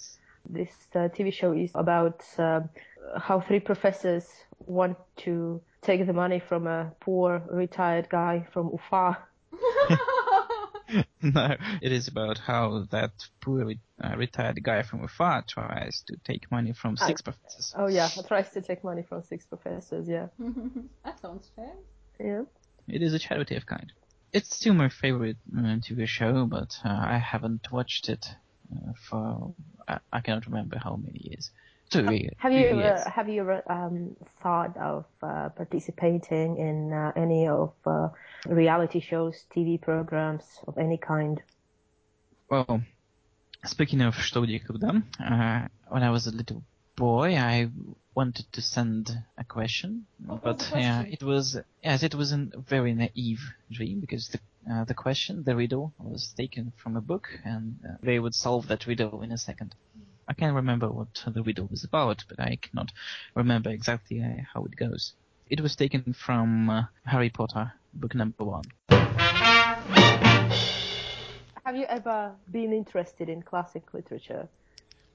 This 0.48 0.70
uh, 0.94 1.10
TV 1.10 1.32
show 1.34 1.54
is 1.54 1.72
about 1.74 2.24
uh, 2.38 2.62
how 3.18 3.42
three 3.42 3.60
professors 3.60 4.26
want 4.60 4.98
to 5.18 5.62
take 5.82 6.06
the 6.06 6.14
money 6.14 6.40
from 6.40 6.68
a 6.68 6.92
poor 7.00 7.42
retired 7.52 8.10
guy 8.10 8.46
from 8.54 8.70
Ufa. 8.72 9.18
no, 11.22 11.56
it 11.82 11.92
is 11.92 12.08
about 12.08 12.38
how 12.38 12.86
that 12.92 13.12
poor 13.42 13.66
re- 13.66 13.80
uh, 14.04 14.16
retired 14.18 14.62
guy 14.64 14.84
from 14.84 15.02
Ufa 15.02 15.44
tries 15.48 16.04
to 16.08 16.16
take 16.24 16.52
money 16.52 16.74
from 16.74 16.96
six 16.96 17.22
professors. 17.22 17.74
Oh 17.78 17.88
yeah, 17.88 18.10
tries 18.28 18.50
to 18.52 18.62
take 18.62 18.84
money 18.84 19.04
from 19.04 19.24
six 19.24 19.46
professors. 19.46 20.08
Yeah, 20.08 20.28
that 21.04 21.20
sounds 21.22 21.50
fair. 21.56 21.74
yeah. 22.20 22.44
It 22.88 23.02
is 23.02 23.14
a 23.14 23.20
charity 23.20 23.56
of 23.56 23.66
kind. 23.66 23.92
It's 24.34 24.56
still 24.56 24.74
my 24.74 24.90
favorite 24.90 25.38
uh, 25.58 25.80
TV 25.80 26.08
show, 26.08 26.46
but 26.46 26.78
uh, 26.84 26.90
I 26.90 27.18
haven't 27.18 27.72
watched 27.72 28.10
it 28.10 28.26
uh, 28.72 28.92
for 29.10 29.54
I, 29.88 30.00
I 30.12 30.20
cannot 30.22 30.46
remember 30.46 30.78
how 30.78 30.96
many 30.96 31.20
years. 31.24 31.52
Two 31.90 32.12
years. 32.14 32.34
Have 32.38 32.52
two 32.52 32.58
you 32.58 32.66
years. 32.66 33.02
uh, 33.06 33.10
have 33.10 33.30
you 33.30 33.42
ever 33.42 33.62
um, 33.72 34.16
thought 34.42 34.76
of 34.78 35.06
uh, 35.22 35.50
participating 35.50 36.58
in 36.58 36.92
uh, 36.92 37.12
any 37.16 37.48
of 37.48 37.74
uh, 37.86 38.10
reality 38.48 39.00
shows, 39.00 39.46
TV 39.56 39.80
programs 39.80 40.44
of 40.68 40.78
any 40.78 40.98
kind? 40.98 41.42
Well, 42.50 42.82
speaking 43.64 44.02
of 44.02 44.16
Что, 44.16 44.42
где, 44.42 44.60
когда, 44.60 45.04
uh, 45.20 45.68
when 45.90 46.04
I 46.04 46.10
was 46.10 46.28
a 46.28 46.32
little 46.32 46.64
boy, 46.96 47.38
I 47.38 47.70
wanted 48.16 48.52
to 48.54 48.62
send 48.62 49.12
a 49.38 49.44
question, 49.44 50.06
What 50.19 50.19
was 50.19 50.19
but 50.43 50.71
yeah, 50.75 51.03
it 51.03 51.23
was 51.23 51.59
yes, 51.83 52.03
it 52.03 52.15
was 52.15 52.33
a 52.33 52.49
very 52.69 52.95
naive 52.95 53.41
dream 53.71 54.01
because 54.01 54.29
the 54.29 54.41
uh, 54.71 54.85
the 54.85 54.95
question, 54.95 55.43
the 55.45 55.57
riddle, 55.57 55.95
was 55.99 56.33
taken 56.37 56.73
from 56.77 56.97
a 56.97 57.01
book, 57.01 57.29
and 57.45 57.77
uh, 57.85 57.97
they 58.03 58.19
would 58.19 58.35
solve 58.35 58.69
that 58.69 58.87
riddle 58.87 59.23
in 59.23 59.33
a 59.33 59.39
second. 59.39 59.75
I 60.29 60.35
can't 60.35 60.55
remember 60.55 60.89
what 60.89 61.09
the 61.27 61.43
riddle 61.43 61.67
was 61.71 61.83
about, 61.85 62.25
but 62.29 62.39
I 62.39 62.59
cannot 62.61 62.93
remember 63.35 63.71
exactly 63.71 64.23
uh, 64.23 64.43
how 64.53 64.65
it 64.65 64.77
goes. 64.77 65.15
It 65.49 65.61
was 65.61 65.75
taken 65.75 66.13
from 66.13 66.71
uh, 66.71 66.83
Harry 67.05 67.31
Potter, 67.31 67.73
book 67.95 68.15
number 68.15 68.45
one. 68.45 68.65
Have 71.65 71.77
you 71.77 71.87
ever 71.87 72.33
been 72.53 72.73
interested 72.73 73.29
in 73.29 73.43
classic 73.43 73.93
literature? 73.93 74.49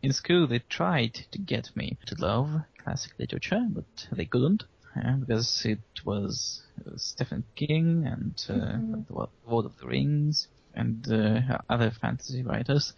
In 0.01 0.11
school, 0.11 0.47
they 0.47 0.59
tried 0.59 1.13
to 1.31 1.39
get 1.39 1.75
me 1.75 1.97
to 2.07 2.15
love 2.19 2.49
classic 2.77 3.13
literature, 3.17 3.65
but 3.69 4.07
they 4.11 4.25
couldn't 4.25 4.63
uh, 4.95 5.13
because 5.13 5.65
it 5.65 5.79
was, 6.03 6.61
Stephen 6.97 7.43
King 7.55 8.05
and 8.05 8.45
uh, 8.49 8.77
the 9.07 9.27
Lord 9.47 9.65
of 9.65 9.77
the 9.79 9.87
Rings 9.87 10.47
and 10.73 11.09
uh, 11.11 11.59
other 11.69 11.91
fantasy 11.91 12.43
writers. 12.43 12.93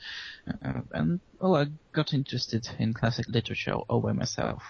Uh, 0.48 0.82
and 0.92 1.20
well, 1.40 1.56
I 1.56 1.68
got 1.94 2.14
interested 2.14 2.68
in 2.80 2.94
classic 2.94 3.28
literature 3.30 3.74
all 3.74 4.02
by 4.02 4.14
myself. 4.14 4.64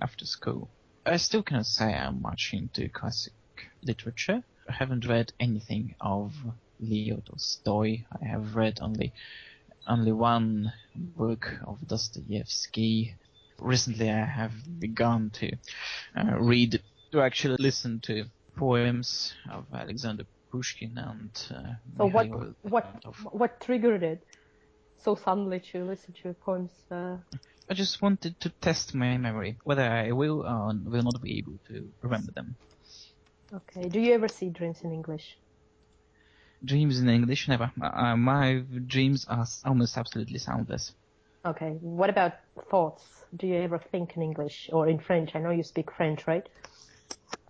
after 0.00 0.26
school. 0.26 0.68
I 1.06 1.16
still 1.16 1.42
cannot 1.42 1.66
say 1.66 1.94
I'm 1.94 2.22
much 2.22 2.50
into 2.52 2.88
classic 2.88 3.32
literature. 3.82 4.42
I 4.68 4.72
haven't 4.72 5.06
read 5.06 5.32
anything 5.40 5.94
of 6.00 6.34
Leo 6.80 7.22
Tolstoy. 7.24 8.04
I 8.20 8.24
have 8.26 8.56
read 8.56 8.78
only 8.80 9.12
only 9.86 10.12
one 10.12 10.72
book 10.94 11.52
of 11.66 11.86
Dostoevsky. 11.86 13.14
Recently, 13.62 14.10
I 14.10 14.24
have 14.24 14.52
begun 14.80 15.30
to 15.34 15.52
uh, 16.16 16.38
read, 16.38 16.82
to 17.12 17.20
actually 17.20 17.56
listen 17.58 18.00
to 18.02 18.24
poems 18.56 19.34
of 19.50 19.64
Alexander 19.72 20.24
Pushkin 20.50 20.98
and. 20.98 21.30
Uh, 21.50 21.74
So 21.98 22.06
what 22.06 22.28
what 22.62 22.84
Lermontov. 22.84 23.16
what 23.32 23.60
triggered 23.60 24.02
it 24.02 24.26
so 25.04 25.14
suddenly 25.14 25.60
to 25.72 25.84
listen 25.84 26.14
to 26.22 26.34
poems? 26.34 26.72
Uh, 26.90 27.16
I 27.70 27.74
just 27.74 28.02
wanted 28.02 28.38
to 28.40 28.50
test 28.60 28.94
my 28.94 29.16
memory, 29.18 29.58
whether 29.64 29.82
I 29.82 30.12
will 30.12 30.42
or 30.46 30.74
will 30.84 31.02
not 31.02 31.22
be 31.22 31.38
able 31.38 31.58
to 31.68 31.92
remember 32.02 32.32
them. 32.32 32.56
okay. 33.52 33.88
Do 33.88 34.00
you 34.00 34.12
ever 34.14 34.28
see 34.28 34.50
dreams 34.50 34.82
in 34.82 34.92
English? 34.92 35.38
Dreams 36.64 37.00
in 37.00 37.08
English, 37.08 37.48
never. 37.48 37.72
Uh, 37.80 38.16
my 38.16 38.64
dreams 38.86 39.24
are 39.26 39.46
almost 39.64 39.96
absolutely 39.96 40.38
soundless. 40.38 40.92
Okay. 41.44 41.70
What 41.80 42.10
about 42.10 42.34
thoughts? 42.70 43.02
Do 43.36 43.46
you 43.46 43.56
ever 43.56 43.78
think 43.78 44.16
in 44.16 44.22
English 44.22 44.70
or 44.72 44.88
in 44.88 44.98
French? 45.00 45.34
I 45.34 45.40
know 45.40 45.50
you 45.50 45.62
speak 45.64 45.90
French, 45.90 46.26
right? 46.26 46.48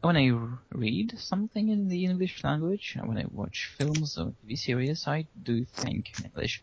When 0.01 0.17
I 0.17 0.31
read 0.75 1.19
something 1.19 1.69
in 1.69 1.89
the 1.89 2.05
English 2.05 2.43
language, 2.43 2.97
when 3.05 3.19
I 3.19 3.25
watch 3.31 3.73
films 3.77 4.19
or 4.19 4.33
TV 4.43 4.59
series, 4.59 5.07
I 5.07 5.27
do 5.43 5.65
think 5.65 6.11
in 6.19 6.25
English, 6.25 6.63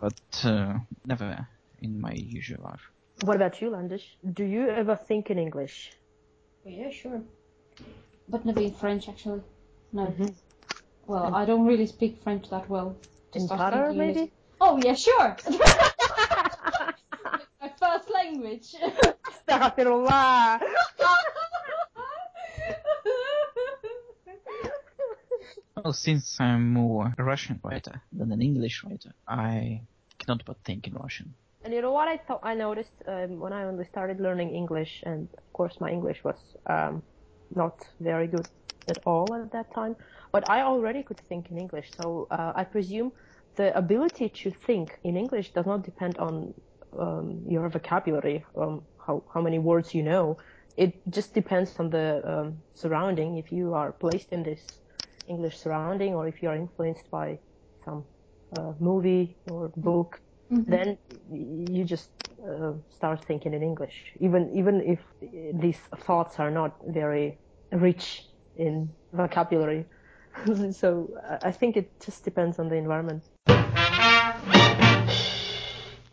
but 0.00 0.14
uh, 0.44 0.78
never 1.06 1.46
in 1.80 2.00
my 2.00 2.12
usual 2.12 2.62
life. 2.64 2.82
What 3.20 3.36
about 3.36 3.60
you, 3.62 3.70
Landish? 3.70 4.04
Do 4.34 4.44
you 4.44 4.68
ever 4.68 4.96
think 4.96 5.30
in 5.30 5.38
English? 5.38 5.92
Yeah, 6.64 6.90
sure. 6.90 7.22
But 8.28 8.44
never 8.44 8.60
in 8.60 8.72
French, 8.74 9.08
actually. 9.08 9.42
No. 9.92 10.06
Mhm. 10.06 10.34
Well, 11.06 11.34
I 11.34 11.44
don't 11.44 11.66
really 11.66 11.86
speak 11.86 12.22
French 12.22 12.50
that 12.50 12.68
well. 12.68 12.96
to 13.32 13.38
In 13.38 13.46
start 13.46 13.60
Tatar, 13.60 13.92
thinking 13.92 14.10
it. 14.10 14.16
maybe? 14.16 14.32
Oh, 14.60 14.76
yeah, 14.78 14.94
sure. 14.94 15.36
My 18.34 18.58
first 18.58 18.74
language. 18.74 19.14
Astaghfirullah. 19.48 20.60
Well, 25.76 25.92
since 25.92 26.40
I'm 26.40 26.72
more 26.72 27.12
a 27.18 27.24
Russian 27.24 27.60
writer 27.62 28.00
than 28.12 28.32
an 28.32 28.40
English 28.40 28.84
writer, 28.84 29.12
I 29.28 29.82
cannot 30.18 30.44
but 30.46 30.56
think 30.64 30.86
in 30.86 30.94
Russian. 30.94 31.34
And 31.64 31.74
you 31.74 31.82
know 31.82 31.92
what 31.92 32.08
I 32.08 32.16
thought 32.16 32.40
I 32.42 32.54
noticed 32.54 32.92
um, 33.06 33.38
when 33.40 33.52
I 33.52 33.64
only 33.64 33.84
started 33.84 34.20
learning 34.20 34.54
English, 34.54 35.02
and 35.04 35.28
of 35.36 35.52
course 35.52 35.80
my 35.80 35.90
English 35.90 36.24
was 36.24 36.36
um, 36.66 37.02
not 37.54 37.86
very 38.00 38.26
good 38.26 38.48
at 38.88 38.98
all 39.06 39.34
at 39.34 39.52
that 39.52 39.72
time, 39.74 39.96
but 40.32 40.48
I 40.48 40.62
already 40.62 41.02
could 41.02 41.20
think 41.28 41.50
in 41.50 41.58
English. 41.58 41.90
So 42.00 42.26
uh, 42.30 42.52
I 42.54 42.64
presume 42.64 43.12
the 43.56 43.76
ability 43.76 44.28
to 44.28 44.50
think 44.50 44.98
in 45.04 45.16
English 45.16 45.52
does 45.52 45.66
not 45.66 45.84
depend 45.84 46.18
on 46.18 46.54
um, 46.98 47.42
your 47.48 47.68
vocabulary, 47.68 48.44
um, 48.56 48.82
how 49.06 49.22
how 49.32 49.40
many 49.40 49.58
words 49.58 49.94
you 49.94 50.02
know. 50.02 50.36
It 50.76 50.92
just 51.10 51.34
depends 51.34 51.78
on 51.78 51.90
the 51.90 52.20
um, 52.24 52.58
surrounding. 52.74 53.38
If 53.38 53.52
you 53.52 53.74
are 53.74 53.92
placed 53.92 54.32
in 54.32 54.42
this 54.42 54.60
English 55.28 55.58
surrounding, 55.58 56.14
or 56.14 56.26
if 56.26 56.42
you 56.42 56.48
are 56.48 56.56
influenced 56.56 57.10
by 57.10 57.38
some 57.84 58.04
uh, 58.58 58.72
movie 58.80 59.36
or 59.50 59.70
book, 59.76 60.20
then 60.50 60.98
you 61.30 61.84
just 61.84 62.10
uh, 62.46 62.72
start 62.90 63.24
thinking 63.24 63.54
in 63.54 63.62
English, 63.62 64.12
even 64.20 64.50
even 64.54 64.80
if 64.80 65.00
these 65.60 65.78
thoughts 65.98 66.38
are 66.38 66.50
not 66.50 66.76
very 66.88 67.38
rich 67.72 68.26
in 68.56 68.88
vocabulary. 69.12 69.84
so 70.72 71.08
I 71.42 71.52
think 71.52 71.76
it 71.76 71.88
just 72.00 72.24
depends 72.24 72.58
on 72.58 72.68
the 72.68 72.76
environment. 72.76 73.22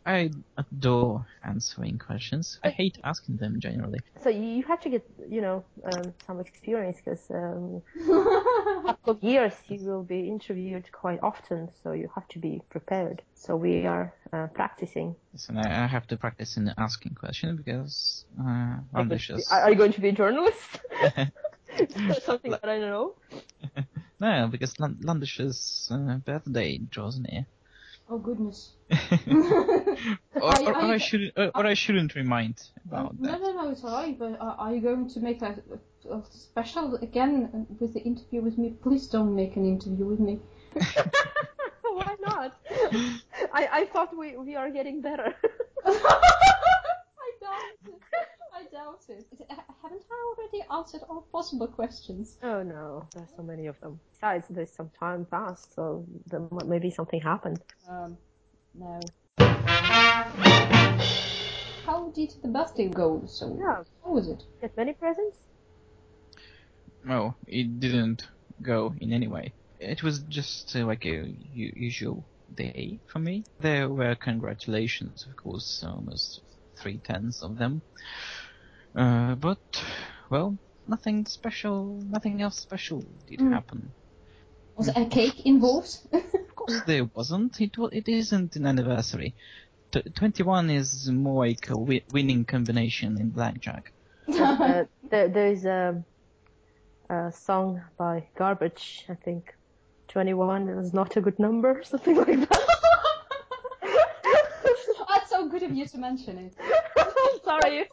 I 0.06 0.32
adore 0.58 1.26
answering 1.44 1.98
questions. 2.00 2.60
I 2.64 2.70
hate 2.70 2.98
asking 3.04 3.38
them 3.38 3.60
generally. 3.60 4.00
So 4.24 4.30
you 4.30 4.44
you 4.58 4.64
have 4.64 4.82
to 4.82 4.90
get 4.90 5.04
you 5.30 5.42
know 5.42 5.64
um, 5.86 6.14
some 6.26 6.40
experience 6.40 6.98
because 7.04 7.30
um, 7.30 7.82
couple 8.86 9.14
of 9.14 9.24
years 9.24 9.54
you 9.68 9.80
will 9.86 10.04
be 10.04 10.28
interviewed 10.28 10.92
quite 10.92 11.20
often, 11.22 11.70
so 11.84 11.92
you 11.94 12.10
have 12.16 12.28
to 12.30 12.40
be 12.40 12.62
prepared. 12.70 13.22
So 13.36 13.56
we 13.56 13.86
are 13.86 14.14
uh, 14.34 14.48
practicing. 14.54 15.16
So 15.36 15.54
I 15.56 15.84
I 15.84 15.88
have 15.88 16.08
to 16.08 16.18
practice 16.18 16.58
in 16.58 16.72
asking 16.78 17.16
questions 17.16 17.62
because 17.64 18.26
uh, 18.40 18.78
ambitious. 18.96 19.52
Are 19.52 19.62
are 19.62 19.70
you 19.72 19.78
going 19.78 19.94
to 19.94 20.02
be 20.02 20.10
a 20.10 20.14
journalist? 20.14 20.80
Something 22.26 22.52
that 22.52 22.66
I 22.70 22.80
don't 22.80 22.90
know. 22.98 23.16
no, 24.20 24.48
because 24.52 24.80
Lan- 24.80 25.00
Landish's 25.02 25.88
uh, 25.92 26.18
birthday 26.26 26.80
draws 26.90 27.20
near. 27.20 27.46
oh, 28.10 28.18
goodness. 28.20 28.76
Or, 30.36 30.42
or, 30.42 30.70
or 30.70 30.86
I 30.86 30.98
should, 30.98 31.32
or, 31.36 31.52
or 31.56 31.66
I 31.66 31.74
shouldn't 31.74 32.16
remind 32.16 32.62
about 32.86 33.20
no, 33.20 33.32
that. 33.32 33.42
no, 33.42 33.52
no, 33.52 33.64
no, 33.64 33.72
it's 33.72 33.84
alright, 33.84 34.18
but 34.18 34.40
uh, 34.40 34.56
are 34.58 34.74
you 34.74 34.82
going 34.82 35.10
to 35.10 35.20
make 35.20 35.42
a, 35.42 35.62
a 36.10 36.22
special 36.32 36.96
again 36.96 37.50
uh, 37.54 37.74
with 37.80 37.94
the 37.94 38.02
interview 38.02 38.42
with 38.42 38.58
me? 38.58 38.76
Please 38.82 39.08
don't 39.08 39.36
make 39.36 39.56
an 39.56 39.66
interview 39.66 40.06
with 40.06 40.20
me. 40.20 40.40
Why 41.84 42.16
not? 42.22 42.58
I, 43.54 43.68
I 43.72 43.86
thought 43.92 44.18
we, 44.18 44.38
we 44.38 44.56
are 44.56 44.70
getting 44.70 45.02
better. 45.02 45.36
I 45.86 47.32
doubt 47.42 47.88
it. 47.88 48.02
I 48.54 48.64
doubt 48.72 49.02
it. 49.10 49.26
Haven't 49.82 50.04
I 50.12 50.36
already 50.38 50.64
answered 50.72 51.02
all 51.10 51.22
possible 51.32 51.68
questions? 51.68 52.38
oh 52.44 52.64
no, 52.64 53.08
there's 53.14 53.30
so 53.36 53.44
many 53.44 53.68
of 53.68 53.80
them. 53.82 54.00
Besides, 54.14 54.46
there's 54.50 54.72
some 54.72 54.90
time 55.00 55.26
passed, 55.26 55.74
so 55.76 56.06
then 56.28 56.48
maybe 56.66 56.92
something 56.92 57.20
happened. 57.20 57.62
Um, 57.90 58.18
no. 58.74 59.00
How 61.86 62.12
did 62.14 62.32
the 62.42 62.48
birthday 62.50 62.88
go? 62.90 63.24
So, 63.28 63.58
Yeah. 63.60 63.84
how 64.04 64.12
was 64.12 64.28
it? 64.28 64.44
Get 64.62 64.76
many 64.78 64.94
presents? 64.94 65.38
No, 67.04 67.36
it 67.48 67.80
didn't 67.80 68.28
go 68.62 68.94
in 69.00 69.12
any 69.14 69.28
way. 69.28 69.54
It 69.80 70.04
was 70.04 70.20
just 70.24 70.76
uh, 70.76 70.86
like 70.86 71.06
a 71.06 71.26
u- 71.28 71.74
usual 71.76 72.26
day 72.54 73.00
for 73.08 73.20
me. 73.20 73.44
There 73.60 73.90
were 73.90 74.16
congratulations, 74.16 75.26
of 75.28 75.36
course, 75.36 75.84
almost 75.84 76.42
three 76.78 77.00
tenths 77.00 77.42
of 77.42 77.58
them. 77.58 77.82
Uh, 78.96 79.36
but, 79.36 79.58
well, 80.30 80.58
nothing 80.88 81.26
special, 81.26 82.00
nothing 82.04 82.42
else 82.42 82.60
special 82.60 83.02
did 83.26 83.40
Mm. 83.40 83.54
happen. 83.54 83.94
Was 84.76 84.90
a 84.90 85.06
cake 85.06 85.46
involved? 85.46 85.98
Of 86.72 86.78
course 86.78 86.88
there 86.88 87.04
wasn't. 87.14 87.60
It, 87.62 87.78
it 87.92 88.08
isn't 88.08 88.56
an 88.56 88.66
anniversary. 88.66 89.36
T- 89.92 90.02
21 90.02 90.70
is 90.70 91.10
more 91.10 91.46
like 91.46 91.70
a 91.70 91.74
wi- 91.74 92.04
winning 92.14 92.46
combination 92.46 93.20
in 93.20 93.30
blackjack. 93.30 93.92
uh, 94.34 94.86
there, 95.10 95.28
there's 95.28 95.66
a, 95.66 96.02
a 97.10 97.32
song 97.32 97.82
by 97.98 98.28
Garbage, 98.38 99.06
I 99.10 99.16
think. 99.16 99.54
21 100.08 100.70
is 100.70 100.94
not 100.94 101.18
a 101.18 101.22
good 101.22 101.40
number, 101.40 101.82
something 101.84 102.16
like 102.16 102.50
that. 102.50 102.68
That's 105.10 105.30
so 105.30 105.50
good 105.50 105.64
of 105.64 105.72
you 105.72 105.86
to 105.88 105.98
mention 105.98 106.38
it. 106.38 106.56
Sorry. 107.44 107.90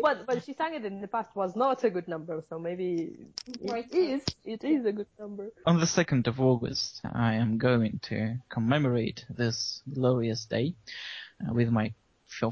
But 0.00 0.26
but 0.26 0.44
she 0.44 0.54
sang 0.54 0.74
it 0.74 0.84
in 0.84 1.00
the 1.00 1.08
past 1.08 1.34
was 1.34 1.54
not 1.56 1.84
a 1.84 1.90
good 1.90 2.08
number, 2.08 2.42
so 2.48 2.58
maybe 2.58 3.16
it 3.60 3.92
is. 3.92 4.22
It 4.44 4.64
is 4.64 4.84
a 4.86 4.92
good 4.92 5.06
number. 5.18 5.50
On 5.66 5.78
the 5.78 5.86
2nd 5.86 6.26
of 6.26 6.40
August, 6.40 7.00
I 7.04 7.34
am 7.34 7.58
going 7.58 8.00
to 8.04 8.36
commemorate 8.48 9.24
this 9.28 9.82
glorious 9.92 10.44
day 10.46 10.74
uh, 11.42 11.52
with 11.52 11.70
my 11.70 11.92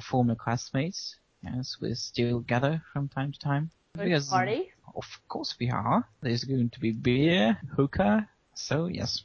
former 0.00 0.34
classmates, 0.34 1.16
as 1.58 1.76
we 1.80 1.94
still 1.94 2.40
gather 2.40 2.82
from 2.92 3.08
time 3.08 3.32
to 3.32 3.38
time. 3.38 3.70
Because, 3.94 4.28
Party. 4.28 4.72
Of 4.94 5.20
course 5.28 5.54
we 5.58 5.70
are. 5.70 6.08
There's 6.22 6.44
going 6.44 6.70
to 6.70 6.80
be 6.80 6.92
beer, 6.92 7.58
hookah, 7.76 8.28
so 8.54 8.86
yes. 8.86 9.24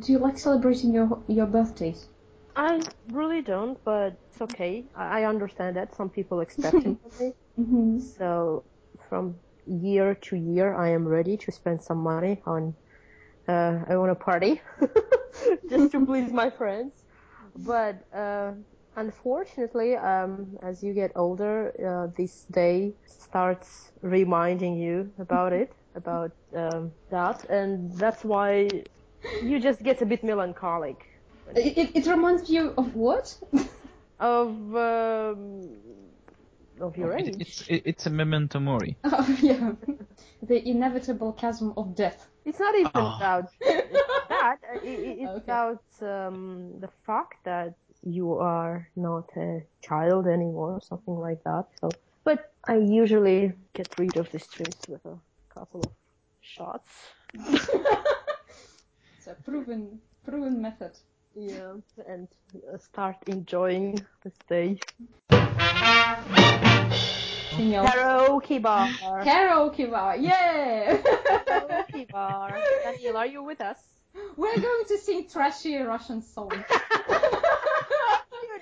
Do 0.00 0.12
you 0.12 0.18
like 0.18 0.38
celebrating 0.38 0.94
your 0.94 1.22
your 1.26 1.46
birthdays? 1.46 2.08
I 2.58 2.80
really 3.12 3.40
don't, 3.40 3.78
but 3.84 4.18
it's 4.28 4.42
okay. 4.42 4.84
I, 4.96 5.20
I 5.20 5.24
understand 5.26 5.76
that 5.76 5.94
some 5.94 6.10
people 6.10 6.40
expect 6.40 6.74
it 6.74 6.96
from 7.02 7.12
me. 7.20 7.32
Mm-hmm. 7.58 7.98
So 8.00 8.64
from 9.08 9.36
year 9.66 10.16
to 10.16 10.36
year, 10.36 10.74
I 10.74 10.90
am 10.90 11.06
ready 11.06 11.36
to 11.36 11.52
spend 11.52 11.82
some 11.82 11.98
money 11.98 12.42
on. 12.46 12.74
Uh, 13.46 13.84
I 13.88 13.96
want 13.96 14.10
to 14.10 14.16
party, 14.16 14.60
just 15.70 15.92
to 15.92 16.04
please 16.04 16.32
my 16.32 16.50
friends. 16.50 17.04
But 17.56 18.04
uh, 18.12 18.52
unfortunately, 18.96 19.96
um, 19.96 20.58
as 20.62 20.82
you 20.82 20.94
get 20.94 21.12
older, 21.16 21.72
uh, 21.80 22.12
this 22.16 22.44
day 22.50 22.92
starts 23.06 23.92
reminding 24.02 24.76
you 24.76 25.12
about 25.18 25.52
it, 25.52 25.72
about 25.94 26.32
um, 26.56 26.92
that, 27.10 27.44
and 27.48 27.96
that's 27.96 28.24
why 28.24 28.68
you 29.42 29.60
just 29.60 29.82
get 29.82 30.02
a 30.02 30.06
bit 30.06 30.24
melancholic. 30.24 31.07
It, 31.56 31.78
it, 31.78 31.96
it 31.96 32.06
reminds 32.06 32.50
you 32.50 32.74
of 32.76 32.94
what? 32.94 33.36
of 34.20 34.48
um, 34.76 35.60
of 36.80 36.96
your 36.96 37.12
It- 37.16 37.28
age. 37.28 37.36
it's 37.40 37.60
it, 37.68 37.82
it's 37.84 38.06
a 38.06 38.10
memento 38.10 38.58
mori. 38.60 38.96
Oh, 39.04 39.36
yeah. 39.42 39.72
The 40.42 40.68
inevitable 40.68 41.32
chasm 41.32 41.72
of 41.76 41.94
death. 41.94 42.28
It's 42.44 42.60
not 42.60 42.74
even 42.74 42.90
Oh. 42.94 43.16
about 43.16 43.44
that. 43.60 44.58
Uh, 44.62 44.78
i- 44.84 45.00
i- 45.08 45.16
It's 45.22 45.30
Okay. 45.36 45.52
about 45.52 45.82
um, 46.02 46.78
the 46.80 46.88
fact 47.06 47.44
that 47.44 47.74
you 48.02 48.34
are 48.38 48.88
not 48.96 49.28
a 49.36 49.62
child 49.82 50.26
anymore, 50.26 50.80
something 50.82 51.18
like 51.18 51.42
that. 51.44 51.64
So, 51.80 51.88
but 52.24 52.52
I 52.66 52.76
usually 52.76 53.52
get 53.74 53.88
rid 53.98 54.16
of 54.16 54.30
the 54.30 54.38
stress 54.38 54.76
with 54.88 55.04
a 55.06 55.18
couple 55.54 55.80
of 55.80 55.92
shots. 56.40 56.90
It's 59.16 59.26
a 59.26 59.34
proven, 59.44 60.00
proven 60.24 60.60
method. 60.62 60.92
Yeah, 61.40 61.74
and 62.08 62.26
uh, 62.56 62.78
start 62.78 63.16
enjoying 63.28 64.04
the 64.24 64.32
stay. 64.44 64.80
King 67.50 67.72
Karaoke 67.74 68.60
bar. 68.60 68.88
karaoke 69.22 69.88
bar. 69.88 70.16
Yeah! 70.16 70.96
Karaoke 71.46 72.10
bar. 72.10 72.58
Daniel, 72.82 73.16
are 73.16 73.26
you 73.26 73.44
with 73.44 73.60
us? 73.60 73.78
We're 74.36 74.58
going 74.58 74.84
to 74.88 74.98
sing 74.98 75.28
trashy 75.28 75.76
Russian 75.76 76.22
songs. 76.22 76.54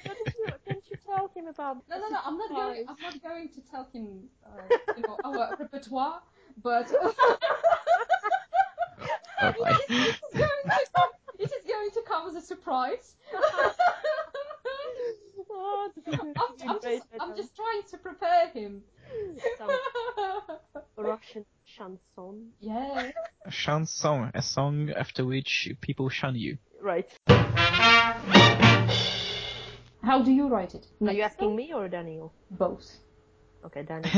Didn't 0.05 0.35
you, 0.39 0.47
didn't 0.67 0.85
tell 1.07 1.31
him 1.35 1.47
about? 1.47 1.79
No, 1.89 1.99
no, 1.99 2.09
no. 2.11 2.19
I'm 2.25 2.37
not 2.37 2.51
going. 2.51 2.85
I'm 2.89 2.97
not 3.01 3.23
going 3.23 3.49
to 3.49 3.61
tell 3.71 3.89
him, 3.93 4.29
uh, 4.45 4.77
you 4.97 5.03
know, 5.03 5.17
our 5.25 5.57
repertoire, 5.59 6.21
but 6.63 6.93
Alright. 9.43 9.81
it, 9.89 9.91
is 9.91 10.17
going 10.33 10.49
to 10.49 10.49
come, 10.49 10.49
it 10.67 10.83
is 10.83 10.89
going 12.27 12.35
to 12.35 12.43
a 12.43 12.47
surprise. 12.47 13.17
Oh, 15.49 15.91
I'm, 15.97 16.03
going 16.17 16.19
to 16.19 16.25
be 16.25 16.33
I'm 16.37 16.81
just, 16.83 17.07
I'm 17.21 17.37
just 17.37 17.57
trying 17.57 17.83
to 17.91 17.99
prepare 17.99 18.49
him. 18.49 18.83
Russian 20.97 21.45
chanson. 21.65 22.51
yeah. 22.61 23.11
A 23.45 23.51
chanson, 23.51 24.31
a 24.35 24.43
song 24.43 24.91
after 24.91 25.25
which 25.25 25.71
people 25.81 26.09
shun 26.09 26.35
you. 26.37 26.59
Right. 26.81 27.09
How 30.03 30.23
do 30.23 30.33
you 30.33 30.49
write 30.49 30.75
it? 30.75 30.87
Are 31.01 31.13
you 31.13 31.23
asking 31.23 31.55
me 31.55 31.73
or 31.73 31.89
Daniel? 31.89 32.33
Both. 32.51 32.91
Okay, 33.65 33.83
Daniel. 33.83 34.11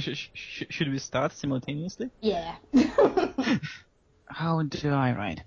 Sh- 0.00 0.28
sh- 0.34 0.64
Should 0.68 0.90
we 0.90 0.98
start 0.98 1.32
simultaneously? 1.32 2.10
Yeah. 2.20 2.56
How 4.26 4.62
do 4.62 4.90
I 4.90 5.12
write? 5.12 5.42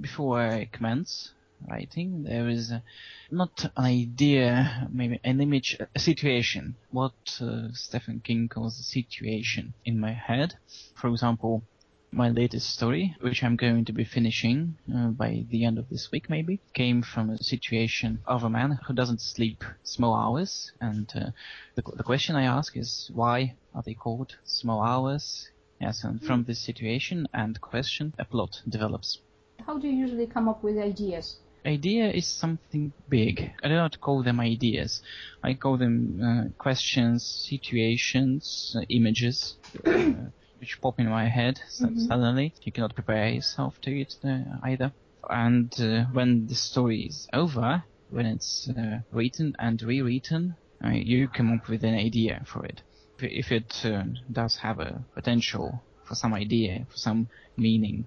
Before 0.00 0.40
I 0.40 0.64
commence 0.72 1.32
writing, 1.68 2.24
there 2.24 2.48
is 2.48 2.72
uh, 2.72 2.80
not 3.30 3.64
an 3.64 3.70
idea, 3.84 4.88
maybe 4.92 5.20
an 5.22 5.40
image, 5.40 5.78
a 5.94 5.98
situation. 5.98 6.74
What 6.90 7.14
uh, 7.40 7.68
Stephen 7.72 8.20
King 8.20 8.48
calls 8.48 8.78
a 8.80 8.82
situation 8.82 9.72
in 9.84 10.00
my 10.00 10.12
head. 10.12 10.54
For 10.96 11.08
example, 11.08 11.62
my 12.10 12.28
latest 12.28 12.70
story, 12.70 13.14
which 13.20 13.42
I'm 13.42 13.56
going 13.56 13.84
to 13.84 13.92
be 13.92 14.04
finishing 14.04 14.76
uh, 14.94 15.08
by 15.08 15.44
the 15.48 15.64
end 15.64 15.78
of 15.78 15.88
this 15.88 16.10
week 16.10 16.28
maybe, 16.28 16.60
came 16.74 17.02
from 17.02 17.30
a 17.30 17.42
situation 17.42 18.20
of 18.26 18.42
a 18.42 18.50
man 18.50 18.78
who 18.86 18.94
doesn't 18.94 19.20
sleep 19.20 19.64
small 19.84 20.14
hours. 20.14 20.72
And 20.80 21.10
uh, 21.14 21.30
the, 21.76 21.82
the 21.82 22.02
question 22.02 22.36
I 22.36 22.44
ask 22.44 22.76
is, 22.76 23.10
why 23.14 23.54
are 23.74 23.82
they 23.82 23.94
called 23.94 24.36
small 24.44 24.82
hours? 24.82 25.48
Yes, 25.80 26.04
and 26.04 26.22
from 26.22 26.44
this 26.44 26.60
situation 26.60 27.28
and 27.32 27.60
question, 27.60 28.14
a 28.18 28.24
plot 28.24 28.60
develops. 28.68 29.18
How 29.60 29.78
do 29.78 29.88
you 29.88 29.94
usually 29.96 30.26
come 30.26 30.48
up 30.48 30.62
with 30.62 30.76
ideas? 30.78 31.36
Idea 31.66 32.10
is 32.10 32.26
something 32.26 32.92
big. 33.08 33.50
I 33.62 33.68
do 33.68 33.74
not 33.74 34.00
call 34.00 34.22
them 34.22 34.38
ideas. 34.40 35.00
I 35.42 35.54
call 35.54 35.78
them 35.78 36.20
uh, 36.22 36.62
questions, 36.62 37.24
situations, 37.48 38.76
uh, 38.78 38.82
images, 38.90 39.54
uh, 39.86 40.14
which 40.60 40.78
pop 40.82 41.00
in 41.00 41.08
my 41.08 41.26
head 41.28 41.60
Mhm. 41.80 41.98
suddenly. 42.06 42.54
You 42.62 42.72
cannot 42.72 42.94
prepare 42.94 43.28
yourself 43.30 43.80
to 43.82 43.90
it 43.98 44.14
uh, 44.24 44.40
either. 44.62 44.92
And 45.30 45.72
uh, 45.80 46.04
when 46.12 46.46
the 46.46 46.54
story 46.54 47.02
is 47.02 47.26
over, 47.32 47.82
when 48.10 48.26
it's 48.26 48.68
uh, 48.68 48.98
written 49.10 49.54
and 49.58 49.80
rewritten, 49.82 50.56
uh, 50.84 50.90
you 50.90 51.28
come 51.28 51.50
up 51.54 51.68
with 51.68 51.82
an 51.84 51.94
idea 51.94 52.42
for 52.44 52.66
it. 52.66 52.82
If- 53.18 53.46
If 53.46 53.52
it 53.52 53.84
uh, 53.86 54.04
does 54.30 54.56
have 54.56 54.80
a 54.80 55.02
potential 55.14 55.82
for 56.04 56.14
some 56.14 56.34
idea, 56.34 56.84
for 56.90 56.98
some 56.98 57.28
meaning, 57.56 58.04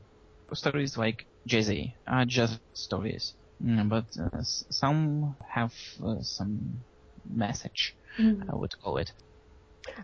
stories 0.54 0.98
like 0.98 1.28
Jay-Z 1.48 1.96
are 2.08 2.26
just 2.26 2.60
stories, 2.74 3.36
Mm, 3.64 3.90
but 3.90 4.06
uh, 4.22 4.42
some 4.44 5.36
have 5.50 5.74
uh, 6.04 6.22
some 6.22 6.86
message, 7.26 7.98
I 8.50 8.56
would 8.56 8.72
call 8.80 8.98
it. 8.98 9.12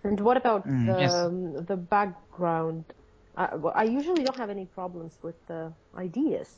And 0.03 0.19
what 0.21 0.37
about 0.37 0.69
Mm, 0.69 0.85
the 0.85 0.97
yes. 0.99 1.27
um, 1.27 1.65
the 1.65 1.77
background? 1.77 2.93
I, 3.35 3.55
well, 3.55 3.73
I 3.75 3.83
usually 3.83 4.23
don't 4.23 4.37
have 4.37 4.49
any 4.49 4.65
problems 4.65 5.19
with 5.23 5.35
the 5.47 5.73
ideas, 5.97 6.49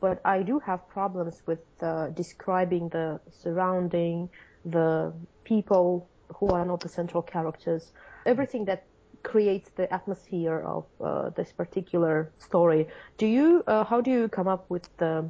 but 0.00 0.20
I 0.24 0.42
do 0.42 0.58
have 0.60 0.88
problems 0.88 1.42
with 1.46 1.60
uh, 1.82 2.08
describing 2.10 2.88
the 2.90 3.20
surrounding, 3.30 4.30
the 4.64 5.12
people 5.44 6.10
who 6.38 6.48
are 6.48 6.64
not 6.64 6.80
the 6.82 6.88
central 6.88 7.22
characters, 7.22 7.92
everything 8.26 8.64
that 8.66 8.88
creates 9.24 9.70
the 9.76 9.92
atmosphere 9.92 10.60
of 10.60 10.84
uh, 11.00 11.30
this 11.30 11.50
particular 11.52 12.30
story. 12.38 12.86
Do 13.18 13.26
you? 13.26 13.64
Uh, 13.66 13.82
how 13.84 14.00
do 14.00 14.10
you 14.10 14.28
come 14.28 14.46
up 14.46 14.70
with 14.70 14.88
the 14.98 15.28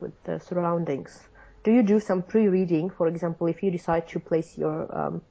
with 0.00 0.12
the 0.24 0.38
surroundings? 0.40 1.28
Do 1.64 1.72
you 1.72 1.82
do 1.82 1.98
some 2.00 2.22
pre-reading? 2.22 2.90
For 2.90 3.06
example, 3.08 3.46
if 3.46 3.62
you 3.62 3.70
decide 3.70 4.06
to 4.08 4.20
place 4.20 4.58
your 4.58 4.86
um, 4.96 5.22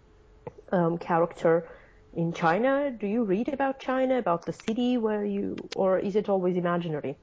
um, 0.71 0.97
character 0.97 1.67
in 2.15 2.33
China? 2.33 2.91
Do 2.91 3.07
you 3.07 3.23
read 3.23 3.49
about 3.49 3.79
China, 3.79 4.17
about 4.17 4.45
the 4.45 4.53
city 4.53 4.97
where 4.97 5.23
you, 5.25 5.55
or 5.75 5.99
is 5.99 6.15
it 6.15 6.29
always 6.29 6.55
imaginary? 6.57 7.15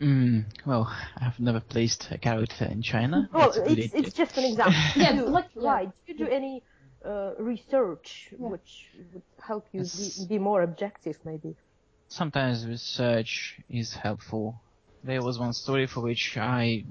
Mm, 0.00 0.44
well, 0.66 0.92
I've 1.20 1.38
never 1.38 1.60
placed 1.60 2.08
a 2.10 2.18
character 2.18 2.64
in 2.64 2.82
China. 2.82 3.28
Well, 3.32 3.52
That's 3.52 3.70
it's, 3.70 3.94
it's 3.94 4.12
just 4.12 4.36
an 4.38 4.44
example. 4.44 4.74
Yeah, 4.96 5.14
you- 5.14 5.26
like- 5.26 5.50
yeah. 5.56 5.70
right. 5.70 5.88
Do 6.06 6.12
you 6.12 6.18
do 6.18 6.26
any 6.28 6.62
uh, 7.04 7.34
research 7.38 8.32
Yeah. 8.38 8.50
which 8.50 8.90
would 9.12 9.22
help 9.40 9.68
you 9.72 9.86
be, 9.96 10.12
be 10.28 10.38
more 10.38 10.62
objective, 10.62 11.18
maybe? 11.24 11.56
Sometimes 12.08 12.66
research 12.66 13.60
is 13.68 13.94
helpful. 13.94 14.62
There 15.02 15.22
was 15.22 15.38
one 15.38 15.52
story 15.52 15.86
for 15.86 16.00
which 16.00 16.36
I 16.36 16.84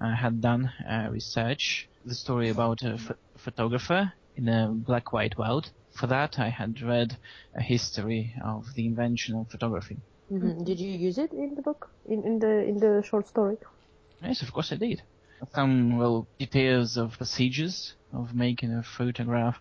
uh, 0.00 0.14
had 0.16 0.40
done 0.40 0.72
uh, 0.88 1.08
research. 1.12 1.88
The 2.04 2.14
story 2.14 2.48
about 2.48 2.82
a 2.82 2.96
ph- 2.96 3.18
photographer 3.38 4.12
in 4.34 4.48
a 4.48 4.72
black-white 4.72 5.38
world. 5.38 5.72
For 5.92 6.06
that, 6.08 6.38
I 6.38 6.48
had 6.48 6.80
read 6.82 7.18
a 7.54 7.62
history 7.62 8.34
of 8.44 8.66
the 8.74 8.86
invention 8.86 9.36
of 9.36 9.50
photography. 9.50 10.02
hmm 10.28 10.64
Did 10.64 10.80
you 10.80 10.90
use 10.92 11.16
it 11.18 11.32
in 11.32 11.54
the 11.54 11.62
book, 11.62 11.90
in, 12.04 12.24
in 12.24 12.38
the 12.38 12.62
in 12.64 12.76
the 12.78 13.02
short 13.02 13.26
story? 13.26 13.56
Yes, 14.20 14.42
of 14.42 14.52
course 14.52 14.72
I 14.72 14.76
did. 14.76 15.02
Some 15.52 15.96
well 15.98 16.26
details 16.38 16.96
of 16.96 17.16
procedures 17.16 17.94
of 18.12 18.34
making 18.34 18.72
a 18.72 18.82
photograph 18.82 19.58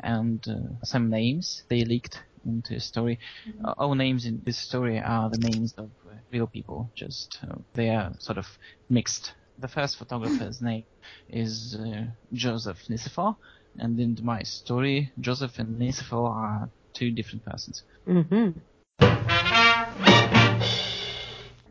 and 0.00 0.46
uh, 0.48 0.84
some 0.84 1.08
names 1.10 1.62
they 1.68 1.84
leaked 1.84 2.22
into 2.44 2.74
the 2.74 2.80
story. 2.80 3.18
Uh, 3.64 3.74
all 3.78 3.94
names 3.94 4.26
in 4.26 4.40
this 4.44 4.58
story 4.58 4.98
are 4.98 5.30
the 5.30 5.38
names 5.38 5.74
of 5.78 5.90
uh, 6.06 6.14
real 6.30 6.46
people. 6.46 6.90
Just 6.94 7.38
uh, 7.42 7.54
they 7.74 7.88
are 7.90 8.12
sort 8.18 8.38
of 8.38 8.46
mixed. 8.88 9.32
The 9.58 9.68
first 9.68 9.96
photographer's 9.96 10.60
name 10.70 10.84
is 11.28 11.76
uh, 11.76 12.04
Joseph 12.32 12.82
Nicéphore, 12.88 13.36
and 13.78 13.98
in 13.98 14.18
my 14.22 14.42
story, 14.42 15.12
Joseph 15.20 15.58
and 15.58 15.80
Nicéphore 15.80 16.30
are 16.30 16.70
two 16.92 17.10
different 17.10 17.44
persons. 17.44 17.82
Mm-hmm. 18.06 18.58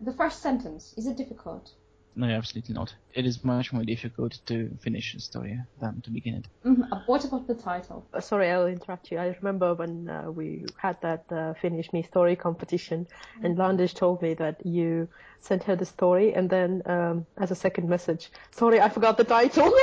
The 0.02 0.14
first 0.18 0.42
sentence 0.42 0.94
is 0.98 1.08
it 1.08 1.18
difficult? 1.18 1.72
No, 2.16 2.28
absolutely 2.28 2.76
not. 2.76 2.94
It 3.16 3.26
is 3.26 3.44
much 3.44 3.74
more 3.74 3.84
difficult 3.84 4.40
to 4.46 4.70
finish 4.82 5.16
a 5.16 5.20
story 5.20 5.60
than 5.82 6.02
to 6.02 6.12
begin 6.12 6.36
it. 6.36 6.48
Mhm. 6.64 6.88
Uh, 6.92 7.00
What 7.08 7.26
about 7.26 7.48
the 7.48 7.56
title? 7.56 8.06
Uh, 8.14 8.22
Sorry, 8.22 8.50
I'll 8.52 8.68
interrupt 8.68 9.12
you. 9.12 9.18
I 9.18 9.36
remember 9.42 9.74
when 9.74 10.08
uh, 10.10 10.32
we 10.32 10.66
had 10.78 11.02
that 11.02 11.26
uh, 11.32 11.54
Finish 11.56 11.92
Me 11.92 12.04
story 12.04 12.36
competition, 12.36 13.08
and 13.44 13.58
Landish 13.58 13.94
told 13.96 14.22
me 14.22 14.36
that 14.36 14.64
you 14.66 15.08
sent 15.42 15.64
her 15.64 15.76
the 15.76 15.86
story, 15.86 16.34
and 16.36 16.50
then 16.50 16.82
um, 16.86 17.26
as 17.38 17.52
a 17.52 17.56
second 17.56 17.90
message, 17.90 18.32
sorry, 18.52 18.80
I 18.80 18.90
forgot 18.90 19.18
the 19.18 19.24
title. 19.24 19.72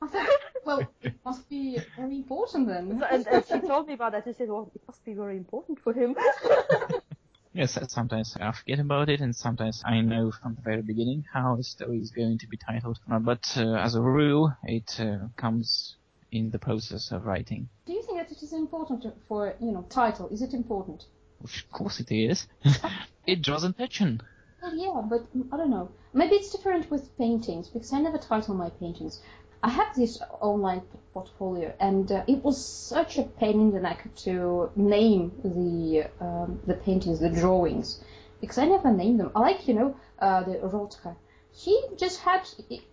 Well, 0.64 0.92
it 1.02 1.14
must 1.24 1.48
be 1.48 1.78
very 1.96 2.16
important 2.16 2.66
then. 2.68 3.02
And, 3.10 3.26
and 3.26 3.44
she 3.46 3.60
told 3.60 3.86
me 3.86 3.94
about 3.94 4.12
that. 4.12 4.24
She 4.24 4.34
said, 4.34 4.48
"Well, 4.48 4.70
it 4.74 4.82
must 4.86 5.02
be 5.04 5.14
very 5.14 5.36
important 5.36 5.80
for 5.80 5.92
him." 5.94 6.14
Yes, 7.54 7.78
sometimes 7.88 8.36
I 8.38 8.52
forget 8.52 8.78
about 8.78 9.08
it, 9.08 9.20
and 9.20 9.34
sometimes 9.34 9.82
I 9.84 10.00
know 10.00 10.30
from 10.30 10.54
the 10.54 10.62
very 10.62 10.82
beginning 10.82 11.24
how 11.32 11.56
the 11.56 11.64
story 11.64 11.98
is 11.98 12.10
going 12.10 12.38
to 12.38 12.46
be 12.46 12.56
titled. 12.56 12.98
Uh, 13.10 13.18
but 13.18 13.52
uh, 13.56 13.74
as 13.74 13.94
a 13.94 14.02
rule, 14.02 14.52
it 14.64 15.00
uh, 15.00 15.28
comes 15.36 15.96
in 16.30 16.50
the 16.50 16.58
process 16.58 17.10
of 17.10 17.24
writing. 17.24 17.68
Do 17.86 17.92
you 17.94 18.02
think 18.02 18.18
that 18.18 18.30
it 18.30 18.42
is 18.42 18.52
important 18.52 19.06
for, 19.26 19.54
you 19.60 19.72
know, 19.72 19.86
title? 19.88 20.28
Is 20.28 20.42
it 20.42 20.52
important? 20.52 21.06
Of 21.42 21.50
course 21.72 22.00
it 22.00 22.12
is. 22.12 22.46
it 23.26 23.42
draws 23.42 23.64
attention. 23.64 24.20
Well, 24.60 24.76
yeah, 24.76 25.00
but 25.08 25.26
I 25.52 25.56
don't 25.56 25.70
know. 25.70 25.90
Maybe 26.12 26.36
it's 26.36 26.50
different 26.50 26.90
with 26.90 27.16
paintings 27.16 27.68
because 27.68 27.92
I 27.92 28.00
never 28.00 28.18
title 28.18 28.54
my 28.54 28.70
paintings. 28.70 29.22
I 29.62 29.70
have 29.70 29.94
this 29.96 30.20
online 30.40 30.82
portfolio, 31.12 31.74
and 31.80 32.10
uh, 32.12 32.24
it 32.28 32.44
was 32.44 32.64
such 32.64 33.18
a 33.18 33.24
pain 33.24 33.60
in 33.60 33.70
the 33.72 33.80
neck 33.80 34.08
to 34.24 34.70
name 34.76 35.32
the 35.42 36.08
um, 36.20 36.60
the 36.66 36.74
paintings, 36.74 37.18
the 37.20 37.30
drawings, 37.30 38.00
because 38.40 38.58
I 38.58 38.66
never 38.66 38.92
named 38.92 39.18
them. 39.20 39.32
I 39.34 39.40
like, 39.40 39.66
you 39.66 39.74
know, 39.74 39.96
uh, 40.20 40.42
the 40.44 40.58
Rothko. 40.58 41.16
He 41.52 41.82
just 41.96 42.20
had 42.20 42.48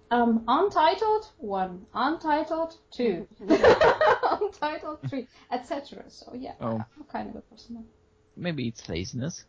um, 0.09 0.43
untitled 0.47 1.27
one, 1.37 1.85
untitled 1.93 2.75
two, 2.89 3.27
untitled 3.39 4.99
three, 5.07 5.27
etc. 5.51 6.05
So 6.07 6.33
yeah, 6.33 6.53
Oh. 6.59 6.83
I'm 6.97 7.03
kind 7.11 7.29
of 7.29 7.35
a 7.35 7.41
person. 7.41 7.85
Maybe 8.35 8.67
it's 8.67 8.89
laziness. 8.89 9.45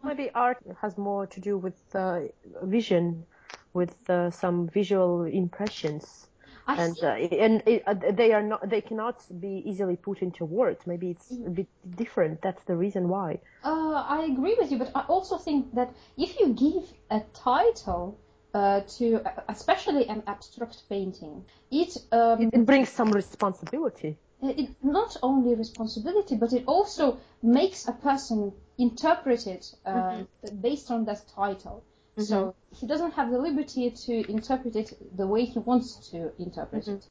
Maybe 0.03 0.31
art 0.35 0.59
has 0.81 0.97
more 0.97 1.27
to 1.27 1.39
do 1.39 1.57
with 1.57 1.95
uh, 1.95 2.21
vision, 2.63 3.25
with 3.73 4.09
uh, 4.09 4.31
some 4.31 4.67
visual 4.69 5.23
impressions, 5.23 6.27
I 6.67 6.77
and 6.77 6.97
see. 6.97 7.03
uh, 7.03 7.15
and 7.45 7.63
it, 7.67 7.83
uh, 7.87 7.93
they 8.11 8.33
are 8.33 8.43
not 8.43 8.69
they 8.69 8.81
cannot 8.81 9.27
be 9.39 9.63
easily 9.65 9.95
put 9.97 10.21
into 10.21 10.45
words. 10.45 10.87
Maybe 10.87 11.11
it's 11.11 11.39
a 11.45 11.49
bit 11.49 11.67
different. 11.95 12.41
That's 12.41 12.63
the 12.63 12.75
reason 12.77 13.09
why. 13.09 13.41
Uh, 13.63 14.03
I 14.07 14.25
agree 14.25 14.55
with 14.59 14.71
you, 14.71 14.77
but 14.77 14.91
I 14.95 15.01
also 15.07 15.37
think 15.37 15.73
that 15.75 15.93
if 16.17 16.39
you 16.39 16.53
give 16.53 16.93
a 17.09 17.21
title 17.33 18.19
uh, 18.53 18.81
to, 18.97 19.21
especially 19.47 20.07
an 20.07 20.23
abstract 20.27 20.83
painting, 20.89 21.45
it, 21.71 21.97
um, 22.11 22.41
It, 22.41 22.53
it 22.53 22.65
brings 22.65 22.89
some 22.89 23.11
responsibility. 23.11 24.17
it 24.41 24.69
not 24.83 25.17
only 25.21 25.55
responsibility, 25.55 26.35
but 26.35 26.53
it 26.53 26.63
also 26.67 27.17
makes 27.41 27.87
a 27.87 27.93
person 27.93 28.51
interpret 28.77 29.47
it 29.47 29.73
uh, 29.85 30.23
based 30.61 30.91
on 30.91 31.05
that 31.05 31.23
title. 31.35 31.83
So 32.17 32.55
he 32.71 32.87
doesn't 32.87 33.13
have 33.13 33.31
the 33.31 33.37
liberty 33.37 33.89
to 33.89 34.31
interpret 34.31 34.75
it 34.75 35.17
the 35.17 35.25
way 35.25 35.45
he 35.45 35.59
wants 35.59 36.09
to 36.09 36.31
interpret 36.37 36.87
it. 36.87 37.07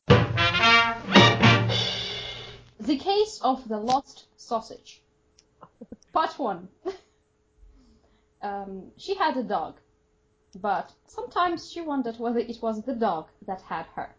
The 2.79 2.97
case 2.97 3.41
of 3.43 3.69
the 3.69 3.79
lost 3.79 4.27
sausage. 4.37 5.03
Part 6.13 6.39
one. 6.39 6.69
um, 8.43 8.93
she 8.97 9.15
had 9.15 9.37
a 9.37 9.43
dog, 9.43 9.77
but 10.61 10.93
sometimes 11.07 11.71
she 11.71 11.81
wondered 11.81 12.19
whether 12.19 12.41
it 12.41 12.61
was 12.61 12.83
the 12.83 12.95
dog 12.95 13.29
that 13.47 13.61
had 13.61 13.87
her. 13.95 14.15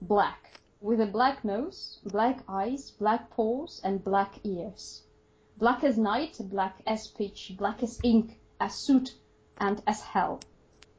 Black, 0.00 0.60
with 0.80 1.00
a 1.00 1.06
black 1.06 1.44
nose, 1.44 1.98
black 2.04 2.44
eyes, 2.48 2.90
black 2.92 3.30
paws, 3.30 3.80
and 3.82 4.04
black 4.04 4.38
ears. 4.44 5.02
Black 5.56 5.82
as 5.82 5.98
night, 5.98 6.38
black 6.40 6.82
as 6.86 7.08
pitch, 7.08 7.54
black 7.56 7.82
as 7.82 7.98
ink, 8.02 8.38
as 8.60 8.74
soot, 8.74 9.16
and 9.58 9.82
as 9.86 10.00
hell. 10.00 10.40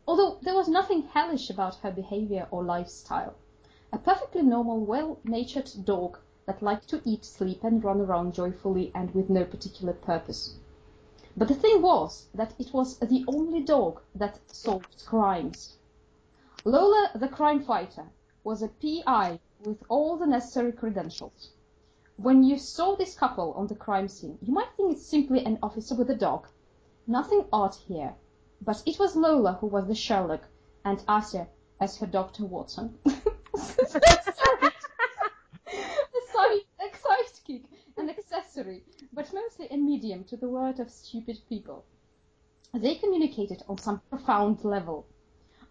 Although 0.07 0.39
there 0.41 0.55
was 0.55 0.67
nothing 0.67 1.03
hellish 1.03 1.49
about 1.49 1.75
her 1.75 1.91
behavior 1.91 2.47
or 2.51 2.63
lifestyle. 2.63 3.35
A 3.93 3.97
perfectly 3.97 4.41
normal, 4.41 4.79
well-natured 4.79 5.71
dog 5.85 6.17
that 6.45 6.61
liked 6.61 6.89
to 6.89 7.01
eat, 7.05 7.25
sleep, 7.25 7.63
and 7.63 7.83
run 7.83 8.01
around 8.01 8.33
joyfully 8.33 8.91
and 8.93 9.13
with 9.15 9.29
no 9.29 9.45
particular 9.45 9.93
purpose. 9.93 10.57
But 11.37 11.49
the 11.49 11.55
thing 11.55 11.81
was 11.81 12.29
that 12.33 12.53
it 12.57 12.73
was 12.73 12.97
the 12.99 13.25
only 13.27 13.61
dog 13.61 14.01
that 14.15 14.39
solved 14.49 15.05
crimes. 15.05 15.77
Lola 16.63 17.11
the 17.13 17.27
crime 17.27 17.61
fighter 17.61 18.05
was 18.43 18.61
a 18.61 18.69
PI 18.69 19.39
with 19.65 19.83
all 19.89 20.15
the 20.15 20.27
necessary 20.27 20.71
credentials. 20.71 21.51
When 22.15 22.43
you 22.43 22.57
saw 22.57 22.95
this 22.95 23.15
couple 23.15 23.51
on 23.53 23.67
the 23.67 23.75
crime 23.75 24.07
scene, 24.07 24.37
you 24.41 24.53
might 24.53 24.71
think 24.77 24.93
it's 24.93 25.05
simply 25.05 25.43
an 25.43 25.59
officer 25.61 25.95
with 25.95 26.09
a 26.09 26.15
dog. 26.15 26.47
Nothing 27.05 27.45
odd 27.51 27.75
here. 27.75 28.15
But 28.61 28.81
it 28.85 28.97
was 28.97 29.17
Lola 29.17 29.57
who 29.59 29.67
was 29.67 29.87
the 29.87 29.95
Sherlock, 29.95 30.47
and 30.85 30.99
Asya 30.99 31.47
as 31.81 31.97
her 31.97 32.07
Dr. 32.07 32.45
Watson. 32.45 32.97
but 39.15 39.33
mostly 39.33 39.65
a 39.69 39.77
medium 39.77 40.25
to 40.25 40.35
the 40.35 40.49
word 40.49 40.77
of 40.77 40.91
stupid 40.91 41.39
people. 41.47 41.85
They 42.73 42.95
communicated 42.95 43.63
on 43.69 43.77
some 43.77 44.01
profound 44.09 44.65
level. 44.65 45.05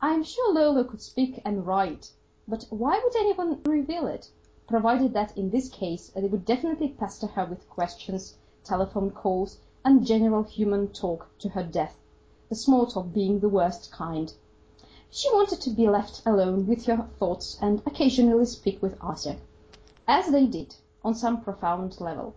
I 0.01 0.15
am 0.15 0.25
sure 0.25 0.55
Lola 0.55 0.83
could 0.83 1.03
speak 1.03 1.43
and 1.45 1.67
write, 1.67 2.11
but 2.49 2.65
why 2.71 2.99
would 3.05 3.15
anyone 3.15 3.61
reveal 3.65 4.07
it, 4.07 4.31
provided 4.67 5.13
that 5.13 5.37
in 5.37 5.51
this 5.51 5.69
case 5.69 6.09
they 6.09 6.27
would 6.27 6.47
definitely 6.47 6.89
pester 6.89 7.27
her 7.27 7.45
with 7.45 7.69
questions, 7.69 8.39
telephone 8.65 9.11
calls, 9.11 9.59
and 9.85 10.07
general 10.07 10.45
human 10.45 10.89
talk 10.89 11.29
to 11.41 11.51
her 11.51 11.65
death, 11.65 11.99
the 12.49 12.55
small 12.55 12.87
talk 12.87 13.13
being 13.13 13.41
the 13.41 13.49
worst 13.51 13.93
kind. 13.93 14.33
She 15.11 15.31
wanted 15.35 15.61
to 15.61 15.71
be 15.71 15.87
left 15.87 16.23
alone 16.25 16.67
with 16.67 16.87
her 16.87 17.11
thoughts 17.19 17.59
and 17.61 17.83
occasionally 17.85 18.47
speak 18.47 18.81
with 18.81 18.97
Arthur, 19.03 19.37
as 20.09 20.29
they 20.29 20.47
did, 20.47 20.77
on 21.05 21.15
some 21.15 21.43
profound 21.43 22.01
level. 22.01 22.35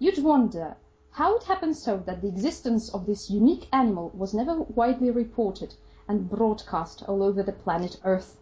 You'd 0.00 0.22
wonder 0.22 0.76
how 1.10 1.34
it 1.34 1.42
happened 1.42 1.76
so 1.76 1.96
that 2.06 2.22
the 2.22 2.28
existence 2.28 2.88
of 2.88 3.04
this 3.04 3.28
unique 3.28 3.66
animal 3.72 4.12
was 4.14 4.32
never 4.32 4.62
widely 4.62 5.10
reported 5.10 5.74
and 6.06 6.30
broadcast 6.30 7.02
all 7.08 7.20
over 7.20 7.42
the 7.42 7.50
planet 7.50 7.98
Earth, 8.04 8.36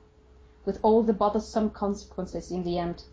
with 0.66 0.79
all 0.83 1.03
the 1.03 1.14
bothersome 1.14 1.71
consequences 1.71 2.51
in 2.51 2.62
the 2.62 2.77
end. 2.77 3.05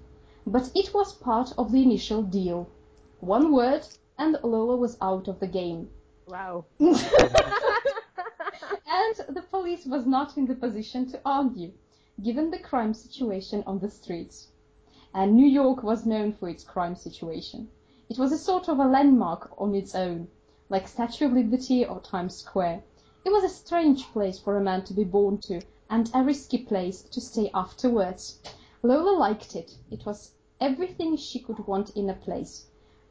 But 0.45 0.73
it 0.75 0.93
was 0.93 1.13
part 1.13 1.53
of 1.57 1.71
the 1.71 1.81
initial 1.83 2.21
deal. 2.21 2.67
One 3.21 3.53
word, 3.53 3.87
and 4.17 4.37
Lola 4.43 4.75
was 4.75 4.97
out 5.01 5.29
of 5.29 5.39
the 5.39 5.47
game. 5.47 5.89
Wow. 6.27 6.65
and 6.79 6.95
the 9.29 9.45
police 9.49 9.85
was 9.85 10.05
not 10.05 10.35
in 10.35 10.47
the 10.47 10.55
position 10.55 11.05
to 11.11 11.21
argue, 11.23 11.71
given 12.21 12.51
the 12.51 12.59
crime 12.59 12.93
situation 12.93 13.63
on 13.65 13.79
the 13.79 13.89
streets. 13.89 14.49
And 15.13 15.33
New 15.33 15.47
York 15.47 15.81
was 15.81 16.05
known 16.05 16.33
for 16.33 16.49
its 16.49 16.65
crime 16.65 16.97
situation. 16.97 17.69
It 18.13 18.19
was 18.19 18.31
a 18.31 18.37
sort 18.37 18.69
of 18.69 18.77
a 18.77 18.85
landmark 18.85 19.59
on 19.59 19.73
its 19.73 19.95
own, 19.95 20.27
like 20.69 20.87
Statue 20.87 21.25
of 21.25 21.33
Liberty 21.33 21.83
or 21.83 21.99
Times 21.99 22.35
Square. 22.35 22.83
It 23.25 23.31
was 23.31 23.43
a 23.43 23.49
strange 23.49 24.03
place 24.13 24.37
for 24.37 24.55
a 24.55 24.61
man 24.61 24.83
to 24.83 24.93
be 24.93 25.03
born 25.03 25.39
to, 25.39 25.61
and 25.89 26.11
a 26.13 26.23
risky 26.23 26.59
place 26.59 27.01
to 27.01 27.19
stay 27.19 27.49
afterwards. 27.55 28.37
Lola 28.83 29.17
liked 29.17 29.55
it. 29.55 29.79
It 29.89 30.05
was 30.05 30.33
everything 30.61 31.15
she 31.15 31.39
could 31.39 31.65
want 31.65 31.89
in 31.97 32.07
a 32.07 32.13
place. 32.13 32.67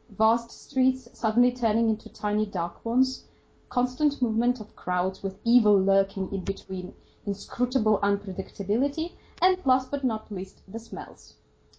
Vast 0.08 0.52
streets 0.52 1.08
suddenly 1.12 1.50
turning 1.50 1.90
into 1.90 2.08
tiny 2.08 2.46
dark 2.46 2.84
ones, 2.84 3.24
constant 3.70 4.22
movement 4.22 4.60
of 4.60 4.76
crowds 4.76 5.20
with 5.20 5.40
evil 5.42 5.76
lurking 5.76 6.32
in 6.32 6.44
between, 6.44 6.94
inscrutable 7.26 7.98
unpredictability, 8.04 9.14
and 9.40 9.58
last 9.66 9.90
but 9.90 10.04
not 10.04 10.30
least, 10.30 10.60
the 10.68 10.78
smells. 10.78 11.34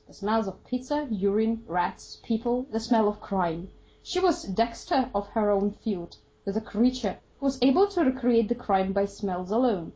The 0.07 0.13
smells 0.13 0.47
of 0.47 0.63
pizza, 0.65 1.07
urine, 1.09 1.63
rats, 1.65 2.19
people, 2.23 2.67
the 2.71 2.79
smell 2.79 3.07
of 3.07 3.21
crime. 3.21 3.69
She 4.01 4.19
was 4.19 4.43
Dexter 4.43 5.09
of 5.15 5.27
her 5.29 5.49
own 5.49 5.71
field, 5.71 6.17
the 6.45 6.59
creature 6.59 7.19
who 7.39 7.45
was 7.45 7.59
able 7.61 7.87
to 7.87 8.03
recreate 8.03 8.49
the 8.49 8.55
crime 8.55 8.93
by 8.93 9.05
smells 9.05 9.51
alone. 9.51 9.93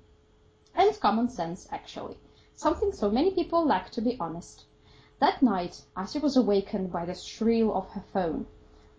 And 0.74 1.00
common 1.00 1.30
sense, 1.30 1.68
actually. 1.72 2.18
Something 2.56 2.92
so 2.92 3.12
many 3.12 3.32
people 3.32 3.66
lack, 3.66 3.90
to 3.92 4.02
be 4.02 4.18
honest. 4.20 4.66
That 5.20 5.42
night, 5.42 5.82
she 6.10 6.20
was 6.20 6.38
awakened 6.38 6.92
by 6.92 7.06
the 7.06 7.14
shrill 7.14 7.74
of 7.76 7.90
her 7.90 8.04
phone, 8.14 8.48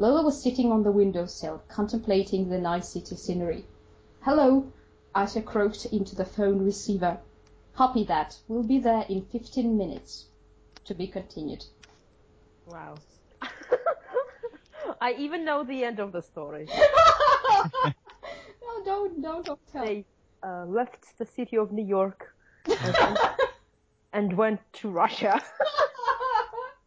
Lola 0.00 0.22
was 0.22 0.40
sitting 0.40 0.70
on 0.70 0.84
the 0.84 0.92
windowsill, 0.92 1.60
contemplating 1.66 2.48
the 2.48 2.60
nice 2.60 2.90
city 2.90 3.16
scenery. 3.16 3.66
Hello, 4.20 4.70
Asya 5.12 5.44
croaked 5.44 5.86
into 5.86 6.14
the 6.14 6.24
phone 6.24 6.62
receiver. 6.62 7.18
Copy 7.74 8.04
that. 8.04 8.38
We'll 8.46 8.62
be 8.62 8.78
there 8.78 9.06
in 9.08 9.22
15 9.22 9.76
minutes. 9.76 10.26
To 10.88 10.94
be 10.94 11.06
continued. 11.06 11.64
Wow. 12.66 12.94
I 15.02 15.12
even 15.18 15.44
know 15.44 15.62
the 15.62 15.84
end 15.84 15.98
of 16.00 16.12
the 16.12 16.22
story. 16.22 16.66
no, 16.74 17.92
don't, 18.86 19.20
don't, 19.20 19.44
don't 19.44 19.60
tell. 19.70 19.84
They 19.84 20.06
uh, 20.42 20.64
left 20.64 21.04
the 21.18 21.26
city 21.26 21.58
of 21.58 21.72
New 21.72 21.84
York 21.84 22.28
and, 22.66 22.96
went- 23.00 23.18
and 24.14 24.32
went 24.32 24.60
to 24.80 24.88
Russia, 24.88 25.42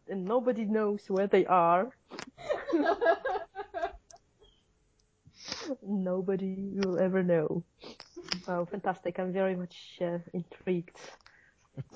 and 0.08 0.24
nobody 0.24 0.64
knows 0.64 1.04
where 1.08 1.28
they 1.28 1.46
are. 1.46 1.90
Nobody 5.80 6.72
will 6.74 6.98
ever 6.98 7.22
know. 7.22 7.62
Wow, 8.48 8.64
fantastic! 8.64 9.20
I'm 9.20 9.32
very 9.32 9.54
much 9.54 9.76
uh, 10.00 10.18
intrigued. 10.34 10.98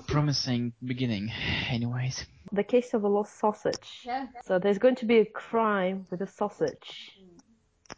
Promising 0.07 0.73
beginning, 0.83 1.31
anyways. 1.69 2.25
The 2.51 2.63
case 2.63 2.93
of 2.93 3.03
a 3.03 3.07
lost 3.07 3.37
sausage. 3.39 4.01
yeah. 4.03 4.27
So 4.45 4.57
there's 4.57 4.77
going 4.77 4.95
to 4.95 5.05
be 5.05 5.17
a 5.19 5.25
crime 5.25 6.05
with 6.09 6.21
a 6.21 6.27
sausage. 6.27 7.11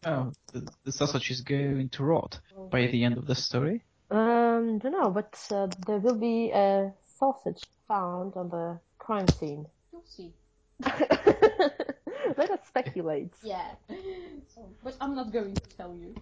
Oh, 0.05 0.31
the, 0.53 0.67
the 0.83 0.91
sausage 0.91 1.29
is 1.31 1.41
going 1.41 1.89
to 1.89 2.03
rot 2.03 2.39
by 2.71 2.87
the 2.87 3.03
end 3.03 3.17
of 3.17 3.25
the 3.27 3.35
story. 3.35 3.83
Um, 4.11 4.79
don't 4.79 4.91
know, 4.91 5.09
but 5.09 5.39
uh, 5.51 5.67
there 5.85 5.97
will 5.99 6.15
be 6.15 6.51
a 6.51 6.91
sausage 7.17 7.61
found 7.87 8.35
on 8.35 8.49
the 8.49 8.79
crime 8.97 9.27
scene. 9.27 9.65
You'll 9.91 10.03
see. 10.05 10.33
Let 12.37 12.49
us 12.51 12.59
speculate. 12.67 13.33
Yeah. 13.43 13.71
So, 14.53 14.69
but 14.83 14.95
I'm 15.01 15.15
not 15.15 15.31
going 15.31 15.53
to 15.55 15.77
tell 15.77 15.93
you 15.93 16.15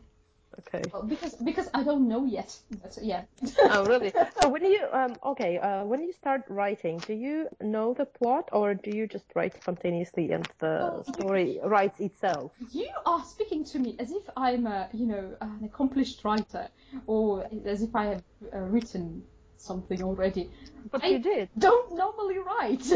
Okay. 0.59 0.91
Oh, 0.93 1.03
because 1.03 1.35
because 1.35 1.69
I 1.73 1.83
don't 1.83 2.07
know 2.07 2.25
yet. 2.25 2.57
But 2.81 2.97
yeah. 3.01 3.23
Oh, 3.69 3.85
really? 3.85 4.11
So 4.39 4.49
when 4.49 4.63
you 4.65 4.81
um 4.93 5.15
okay, 5.23 5.57
uh, 5.57 5.83
when 5.85 6.03
you 6.03 6.13
start 6.13 6.41
writing, 6.49 6.99
do 7.07 7.13
you 7.13 7.47
know 7.61 7.93
the 7.93 8.05
plot 8.05 8.49
or 8.51 8.73
do 8.73 8.91
you 8.91 9.07
just 9.07 9.25
write 9.35 9.55
spontaneously 9.55 10.31
and 10.31 10.47
the 10.59 11.03
you- 11.05 11.13
story 11.13 11.59
writes 11.63 11.99
itself? 11.99 12.51
You 12.71 12.89
are 13.05 13.23
speaking 13.23 13.63
to 13.65 13.79
me 13.79 13.95
as 13.99 14.11
if 14.11 14.23
I'm 14.35 14.65
a, 14.67 14.89
you 14.93 15.05
know, 15.05 15.35
an 15.41 15.63
accomplished 15.65 16.23
writer, 16.23 16.67
or 17.05 17.47
as 17.65 17.81
if 17.81 17.95
I 17.95 18.05
have 18.05 18.23
uh, 18.53 18.59
written 18.59 19.23
something 19.57 20.01
already. 20.03 20.49
But 20.91 21.03
I- 21.03 21.07
you 21.07 21.19
did. 21.19 21.49
Don't 21.57 21.95
normally 21.95 22.39
write. 22.39 22.85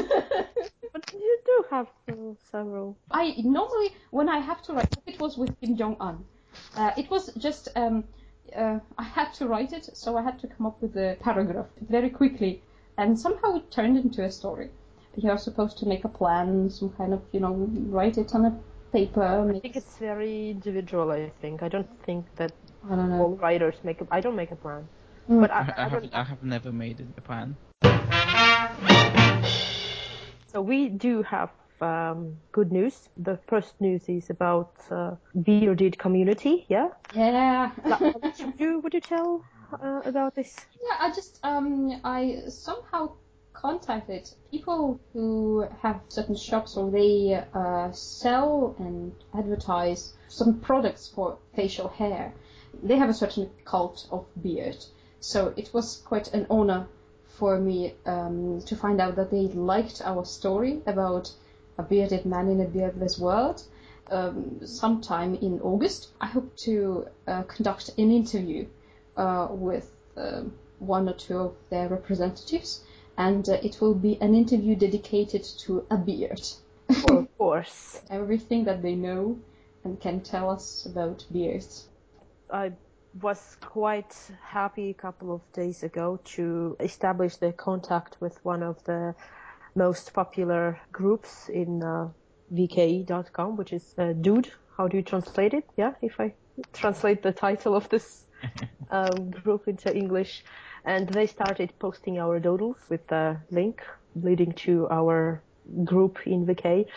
But 0.94 1.14
you 1.14 1.40
do 1.46 1.66
have 1.70 1.88
uh, 2.10 2.14
several. 2.52 2.98
I 3.10 3.36
normally, 3.44 3.92
when 4.10 4.28
I 4.28 4.40
have 4.40 4.62
to 4.64 4.74
write, 4.74 4.94
it 5.06 5.20
was 5.22 5.38
with 5.38 5.58
Kim 5.62 5.78
Jong 5.78 5.96
Un. 6.02 6.26
Uh, 6.76 6.92
it 6.98 7.10
was 7.10 7.34
just 7.36 7.70
um, 7.76 8.04
uh, 8.56 8.80
I 8.98 9.04
had 9.04 9.34
to 9.36 9.48
write 9.48 9.74
it, 9.74 9.90
so 9.94 10.18
I 10.18 10.24
had 10.24 10.40
to 10.40 10.48
come 10.48 10.66
up 10.66 10.82
with 10.82 10.96
a 10.98 11.18
paragraph 11.20 11.68
very 11.90 12.10
quickly, 12.10 12.62
and 12.98 13.20
somehow 13.20 13.56
it 13.56 13.72
turned 13.72 13.98
into 13.98 14.24
a 14.24 14.32
story. 14.32 14.70
You 15.16 15.30
are 15.30 15.38
supposed 15.38 15.78
to 15.80 15.86
make 15.86 16.06
a 16.06 16.10
plan, 16.10 16.70
some 16.70 16.90
kind 16.92 17.14
of, 17.14 17.22
you 17.34 17.42
know, 17.42 17.54
write 17.90 18.18
it 18.18 18.34
on 18.34 18.46
a 18.46 18.60
paper. 18.94 19.24
I 19.24 19.60
think 19.60 19.76
it's 19.76 19.98
very 19.98 20.52
individual. 20.52 21.12
I 21.12 21.32
think 21.42 21.64
I 21.64 21.68
don't 21.68 21.90
think 22.04 22.26
that 22.38 22.54
I 22.90 22.96
don't 22.96 23.10
know. 23.10 23.22
all 23.22 23.36
writers 23.36 23.76
make. 23.84 24.00
A, 24.02 24.08
I 24.10 24.22
don't 24.22 24.36
make 24.36 24.52
a 24.52 24.56
plan. 24.56 24.88
Mm. 25.30 25.42
But 25.42 25.52
I, 25.52 25.60
I, 25.60 25.60
I, 25.60 25.86
I 25.86 25.90
have. 25.90 26.10
I 26.14 26.24
have 26.24 26.44
never 26.44 26.72
made 26.72 27.06
a 27.18 27.22
plan. 27.22 27.58
So 30.48 30.62
we 30.62 30.90
do 30.90 31.24
have 31.24 31.50
um, 31.82 32.38
good 32.52 32.72
news. 32.72 33.10
The 33.18 33.38
first 33.48 33.80
news 33.82 34.08
is 34.08 34.30
about 34.30 34.74
uh, 34.90 35.16
bearded 35.44 35.98
community. 35.98 36.66
Yeah. 36.70 36.90
Yeah. 37.16 37.72
would 38.00 38.60
you 38.60 38.80
would 38.80 38.94
you 38.94 39.02
tell 39.02 39.44
uh, 39.74 40.02
about 40.06 40.36
this? 40.36 40.56
Yeah, 40.82 40.98
I 41.00 41.10
just 41.14 41.40
um 41.44 42.02
I 42.04 42.44
somehow 42.48 43.14
contacted 43.54 44.30
people 44.50 45.00
who 45.14 45.68
have 45.82 46.00
certain 46.08 46.36
shops 46.36 46.78
or 46.78 46.90
they 46.90 47.44
uh, 47.54 47.92
sell 47.92 48.76
and 48.80 49.14
advertise 49.38 50.14
some 50.28 50.60
products 50.60 51.08
for 51.08 51.38
facial 51.56 51.88
hair. 51.90 52.34
They 52.82 52.96
have 52.96 53.10
a 53.10 53.14
certain 53.14 53.50
cult 53.66 54.08
of 54.12 54.26
beard, 54.42 54.78
so 55.20 55.54
it 55.58 55.74
was 55.74 55.98
quite 56.06 56.34
an 56.34 56.48
honor 56.50 56.88
for 57.38 57.60
me 57.60 57.94
um, 58.06 58.62
to 58.66 58.76
find 58.76 59.02
out 59.02 59.16
that 59.16 59.32
they 59.32 59.48
liked 59.48 60.02
our 60.04 60.26
story 60.26 60.82
about 60.86 61.32
a 61.82 61.84
bearded 61.84 62.26
man 62.26 62.48
in 62.50 62.62
a 62.62 62.66
beardless 62.66 63.20
world. 63.20 63.64
Um, 64.10 64.60
sometime 64.66 65.36
in 65.36 65.60
August, 65.62 66.10
I 66.20 66.28
hope 66.28 66.56
to 66.68 67.08
uh, 67.28 67.44
conduct 67.44 67.90
an 67.98 68.12
interview 68.12 68.68
uh, 69.18 69.48
with 69.50 69.90
um, 70.18 70.54
one 70.80 71.08
or 71.08 71.14
two 71.14 71.38
of 71.38 71.56
their 71.70 71.88
representatives, 71.88 72.84
and 73.18 73.48
uh, 73.48 73.54
it 73.68 73.80
will 73.82 73.96
be 73.96 74.18
an 74.22 74.36
interview 74.36 74.76
dedicated 74.76 75.44
to 75.66 75.86
a 75.90 75.98
beard. 75.98 76.42
Of 76.90 77.28
course. 77.38 78.02
Everything 78.10 78.66
that 78.66 78.82
they 78.82 78.96
know 78.96 79.38
and 79.84 80.00
can 80.00 80.22
tell 80.22 80.50
us 80.50 80.86
about 80.86 81.26
beards. 81.32 81.88
I 82.52 82.74
was 83.22 83.58
quite 83.62 84.16
happy 84.44 84.90
a 84.90 84.94
couple 84.94 85.34
of 85.34 85.42
days 85.54 85.84
ago 85.84 86.20
to 86.24 86.76
establish 86.80 87.38
the 87.38 87.52
contact 87.54 88.18
with 88.20 88.44
one 88.44 88.64
of 88.64 88.84
the 88.84 89.16
most 89.76 90.14
popular 90.14 90.80
groups 90.92 91.50
in 91.50 91.84
uh, 91.84 92.10
VK.com, 92.54 93.56
which 93.56 93.74
is 93.74 93.96
uh, 93.98 94.14
Dude. 94.14 94.52
How 94.78 94.88
do 94.88 94.98
you 94.98 95.04
translate 95.04 95.54
it? 95.54 95.70
Yeah, 95.78 95.94
if 96.02 96.20
I 96.20 96.34
translate 96.74 97.22
the 97.24 97.32
title 97.32 97.76
of 97.76 97.90
this 97.90 98.26
um, 98.90 99.32
group 99.44 99.68
into 99.68 99.96
English. 99.96 100.44
And 100.84 101.08
they 101.10 101.28
started 101.28 101.74
posting 101.80 102.20
our 102.20 102.40
doodles 102.40 102.78
with 102.90 103.06
the 103.08 103.38
link 103.52 103.84
leading 104.16 104.52
to 104.54 104.88
our 104.90 105.42
group 105.84 106.20
in 106.26 106.46
VK. 106.46 106.88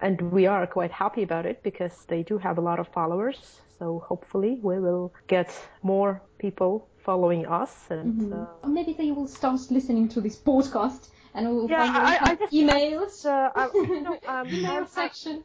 And 0.00 0.32
we 0.32 0.46
are 0.46 0.66
quite 0.66 0.90
happy 0.90 1.22
about 1.22 1.46
it 1.46 1.62
because 1.62 2.04
they 2.08 2.22
do 2.22 2.38
have 2.38 2.58
a 2.58 2.60
lot 2.60 2.78
of 2.78 2.88
followers. 2.88 3.60
So 3.78 4.02
hopefully 4.06 4.58
we 4.62 4.78
will 4.78 5.12
get 5.26 5.50
more 5.82 6.22
people 6.38 6.88
following 7.04 7.46
us. 7.46 7.74
And 7.90 8.32
uh, 8.32 8.46
maybe 8.66 8.94
they 8.94 9.10
will 9.10 9.28
start 9.28 9.60
listening 9.70 10.08
to 10.10 10.20
this 10.20 10.36
podcast 10.36 11.08
and 11.34 11.48
we 11.48 11.54
will 11.54 11.70
Yeah, 11.70 11.86
finally 11.92 12.16
I- 12.18 12.30
I 12.30 12.34
just- 12.36 12.52
emails. 12.52 13.26
uh, 13.26 13.50
I, 13.54 13.64
you 13.74 14.00
know, 14.02 14.18
um, 14.26 14.46
Email 14.48 14.70
I'm- 14.72 14.86
section. 14.86 15.44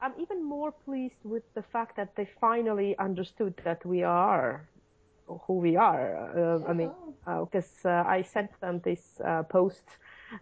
I'm 0.00 0.14
even 0.18 0.42
more 0.44 0.72
pleased 0.72 1.22
with 1.24 1.44
the 1.54 1.62
fact 1.62 1.96
that 1.96 2.16
they 2.16 2.24
finally 2.40 2.98
understood 2.98 3.54
that 3.64 3.86
we 3.86 4.02
are 4.02 4.68
who 5.46 5.54
we 5.58 5.76
are. 5.76 6.04
Uh, 6.36 6.68
I 6.68 6.72
mean, 6.72 6.90
because 7.24 7.70
uh, 7.84 8.02
I 8.06 8.22
sent 8.22 8.50
them 8.60 8.80
this 8.80 9.20
uh, 9.24 9.44
post, 9.44 9.82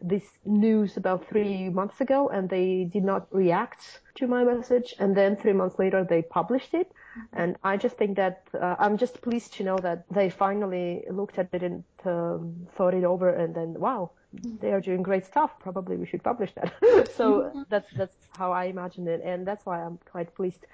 this 0.01 0.25
news 0.47 0.97
about 0.97 1.27
three 1.29 1.69
months 1.69 2.01
ago, 2.01 2.29
and 2.31 2.49
they 2.49 2.85
did 2.85 3.05
not 3.05 3.27
react 3.31 4.01
to 4.15 4.27
my 4.27 4.43
message. 4.45 4.95
And 4.99 5.15
then 5.15 5.37
three 5.37 5.53
months 5.53 5.79
later, 5.79 6.05
they 6.05 6.23
published 6.23 6.73
it. 6.73 6.91
And 7.35 7.57
I 7.63 7.77
just 7.77 7.99
think 7.99 8.17
that 8.17 8.45
uh, 8.55 8.77
I'm 8.79 8.97
just 8.97 9.21
pleased 9.21 9.53
to 9.55 9.63
know 9.65 9.77
that 9.79 10.07
they 10.11 10.31
finally 10.31 11.05
looked 11.11 11.39
at 11.39 11.49
it 11.53 11.63
and 11.63 11.85
um, 12.07 12.67
thought 12.77 12.95
it 12.95 13.05
over, 13.05 13.29
and 13.29 13.55
then 13.55 13.75
wow, 13.79 14.11
they 14.33 14.73
are 14.73 14.81
doing 14.81 15.03
great 15.03 15.27
stuff. 15.27 15.51
Probably 15.61 15.97
we 15.97 16.07
should 16.07 16.23
publish 16.23 16.53
that. 16.55 16.73
so 17.17 17.65
that's 17.69 17.91
that's 17.97 18.17
how 18.39 18.53
I 18.53 18.65
imagine 18.65 19.09
it, 19.09 19.21
and 19.25 19.47
that's 19.47 19.65
why 19.67 19.83
I'm 19.83 19.99
quite 20.11 20.35
pleased. 20.35 20.67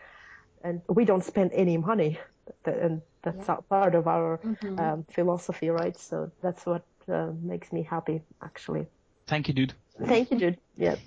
And 0.63 0.81
we 0.89 1.05
don't 1.05 1.25
spend 1.25 1.53
any 1.53 1.77
money, 1.77 2.19
and 2.65 3.03
that's 3.23 3.49
a 3.49 3.57
part 3.69 3.95
of 3.95 4.07
our 4.07 4.39
Mhm. 4.39 4.81
um, 4.81 5.05
philosophy, 5.13 5.69
right? 5.71 5.97
So 5.97 6.31
that's 6.43 6.67
what 6.67 6.85
uh, 7.09 7.33
makes 7.43 7.73
me 7.73 7.83
happy, 7.83 8.23
actually. 8.43 8.87
Thank 9.27 9.49
you, 9.49 9.55
dude. 9.55 9.75
Thank 10.05 10.31
you, 10.31 10.39
Jude. 10.39 10.59
Yeah. 10.77 10.97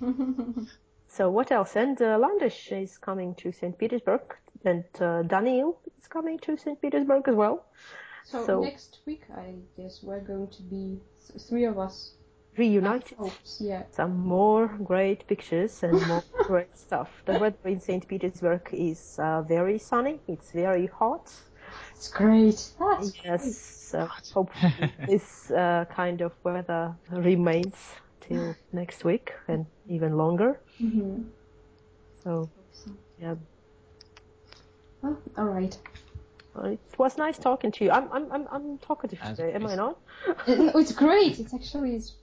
So 1.12 1.28
what 1.28 1.50
else? 1.50 1.74
And 1.74 2.00
uh, 2.00 2.16
Landish 2.18 2.70
is 2.70 2.96
coming 2.96 3.34
to 3.36 3.50
St. 3.50 3.76
Petersburg, 3.76 4.22
and 4.64 4.84
uh, 5.00 5.22
Daniel 5.22 5.80
is 6.00 6.06
coming 6.06 6.38
to 6.38 6.56
St. 6.56 6.80
Petersburg 6.80 7.26
as 7.28 7.34
well. 7.34 7.64
so, 8.24 8.46
So- 8.46 8.60
next 8.62 9.00
week, 9.06 9.22
I 9.36 9.54
guess 9.76 10.04
we're 10.04 10.20
going 10.20 10.48
to 10.48 10.62
be 10.62 11.00
three 11.48 11.64
of 11.64 11.78
us. 11.78 12.14
Reunited. 12.56 13.16
Hopes, 13.18 13.60
yeah. 13.60 13.82
Some 13.90 14.18
more 14.18 14.68
great 14.84 15.26
pictures 15.26 15.82
and 15.82 16.00
more 16.08 16.24
great 16.46 16.76
stuff. 16.76 17.08
The 17.26 17.38
weather 17.38 17.56
in 17.64 17.80
St. 17.80 18.06
Petersburg 18.06 18.68
is 18.72 19.16
uh, 19.18 19.42
very 19.42 19.78
sunny. 19.78 20.20
It's 20.28 20.52
very 20.52 20.86
hot. 20.86 21.32
It's 21.94 22.08
great. 22.08 22.72
That's 22.78 23.12
Yes. 23.24 23.56
So 23.90 24.08
hopefully 24.32 24.92
this 25.06 25.50
uh, 25.50 25.84
kind 25.94 26.20
of 26.20 26.32
weather 26.44 26.94
remains 27.10 27.76
till 28.20 28.56
next 28.72 29.04
week 29.04 29.32
and 29.48 29.66
even 29.88 30.16
longer. 30.16 30.60
hmm 30.78 31.22
So 32.22 32.48
yeah, 33.20 33.34
Well, 35.02 35.18
all 35.36 35.44
right. 35.46 35.76
Uh, 36.56 36.70
it 36.70 36.80
was 36.98 37.16
nice 37.16 37.38
talking 37.38 37.70
to 37.72 37.84
you. 37.84 37.90
I'm 37.90 38.08
I'm 38.12 38.32
I'm, 38.32 38.46
I'm 38.50 38.78
talkative 38.78 39.20
As 39.22 39.36
today, 39.36 39.52
am 39.54 39.66
I 39.66 39.74
not? 39.76 39.98
Uh, 40.26 40.54
no, 40.54 40.78
it's 40.78 40.92
great. 40.92 41.38
It's 41.38 41.54
actually 41.54 41.94
it's, 41.96 42.14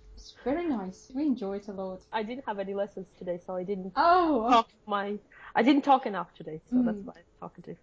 very 0.44 0.68
nice. 0.68 1.12
We 1.14 1.24
enjoy 1.24 1.58
it 1.58 1.68
a 1.68 1.72
lot. 1.72 2.02
I 2.12 2.24
didn't 2.24 2.46
have 2.46 2.60
any 2.60 2.74
lessons 2.74 3.08
today, 3.18 3.40
so 3.46 3.56
I 3.56 3.64
didn't 3.64 3.94
Oh, 3.96 4.50
talk 4.50 4.68
my 4.86 5.18
I 5.56 5.64
didn't 5.64 5.84
talk 5.84 6.06
enough 6.06 6.34
today, 6.36 6.62
so 6.70 6.82
that's 6.86 7.00
Mm. 7.00 7.06
why 7.06 7.14
I'm 7.18 7.24
talkative. 7.40 7.78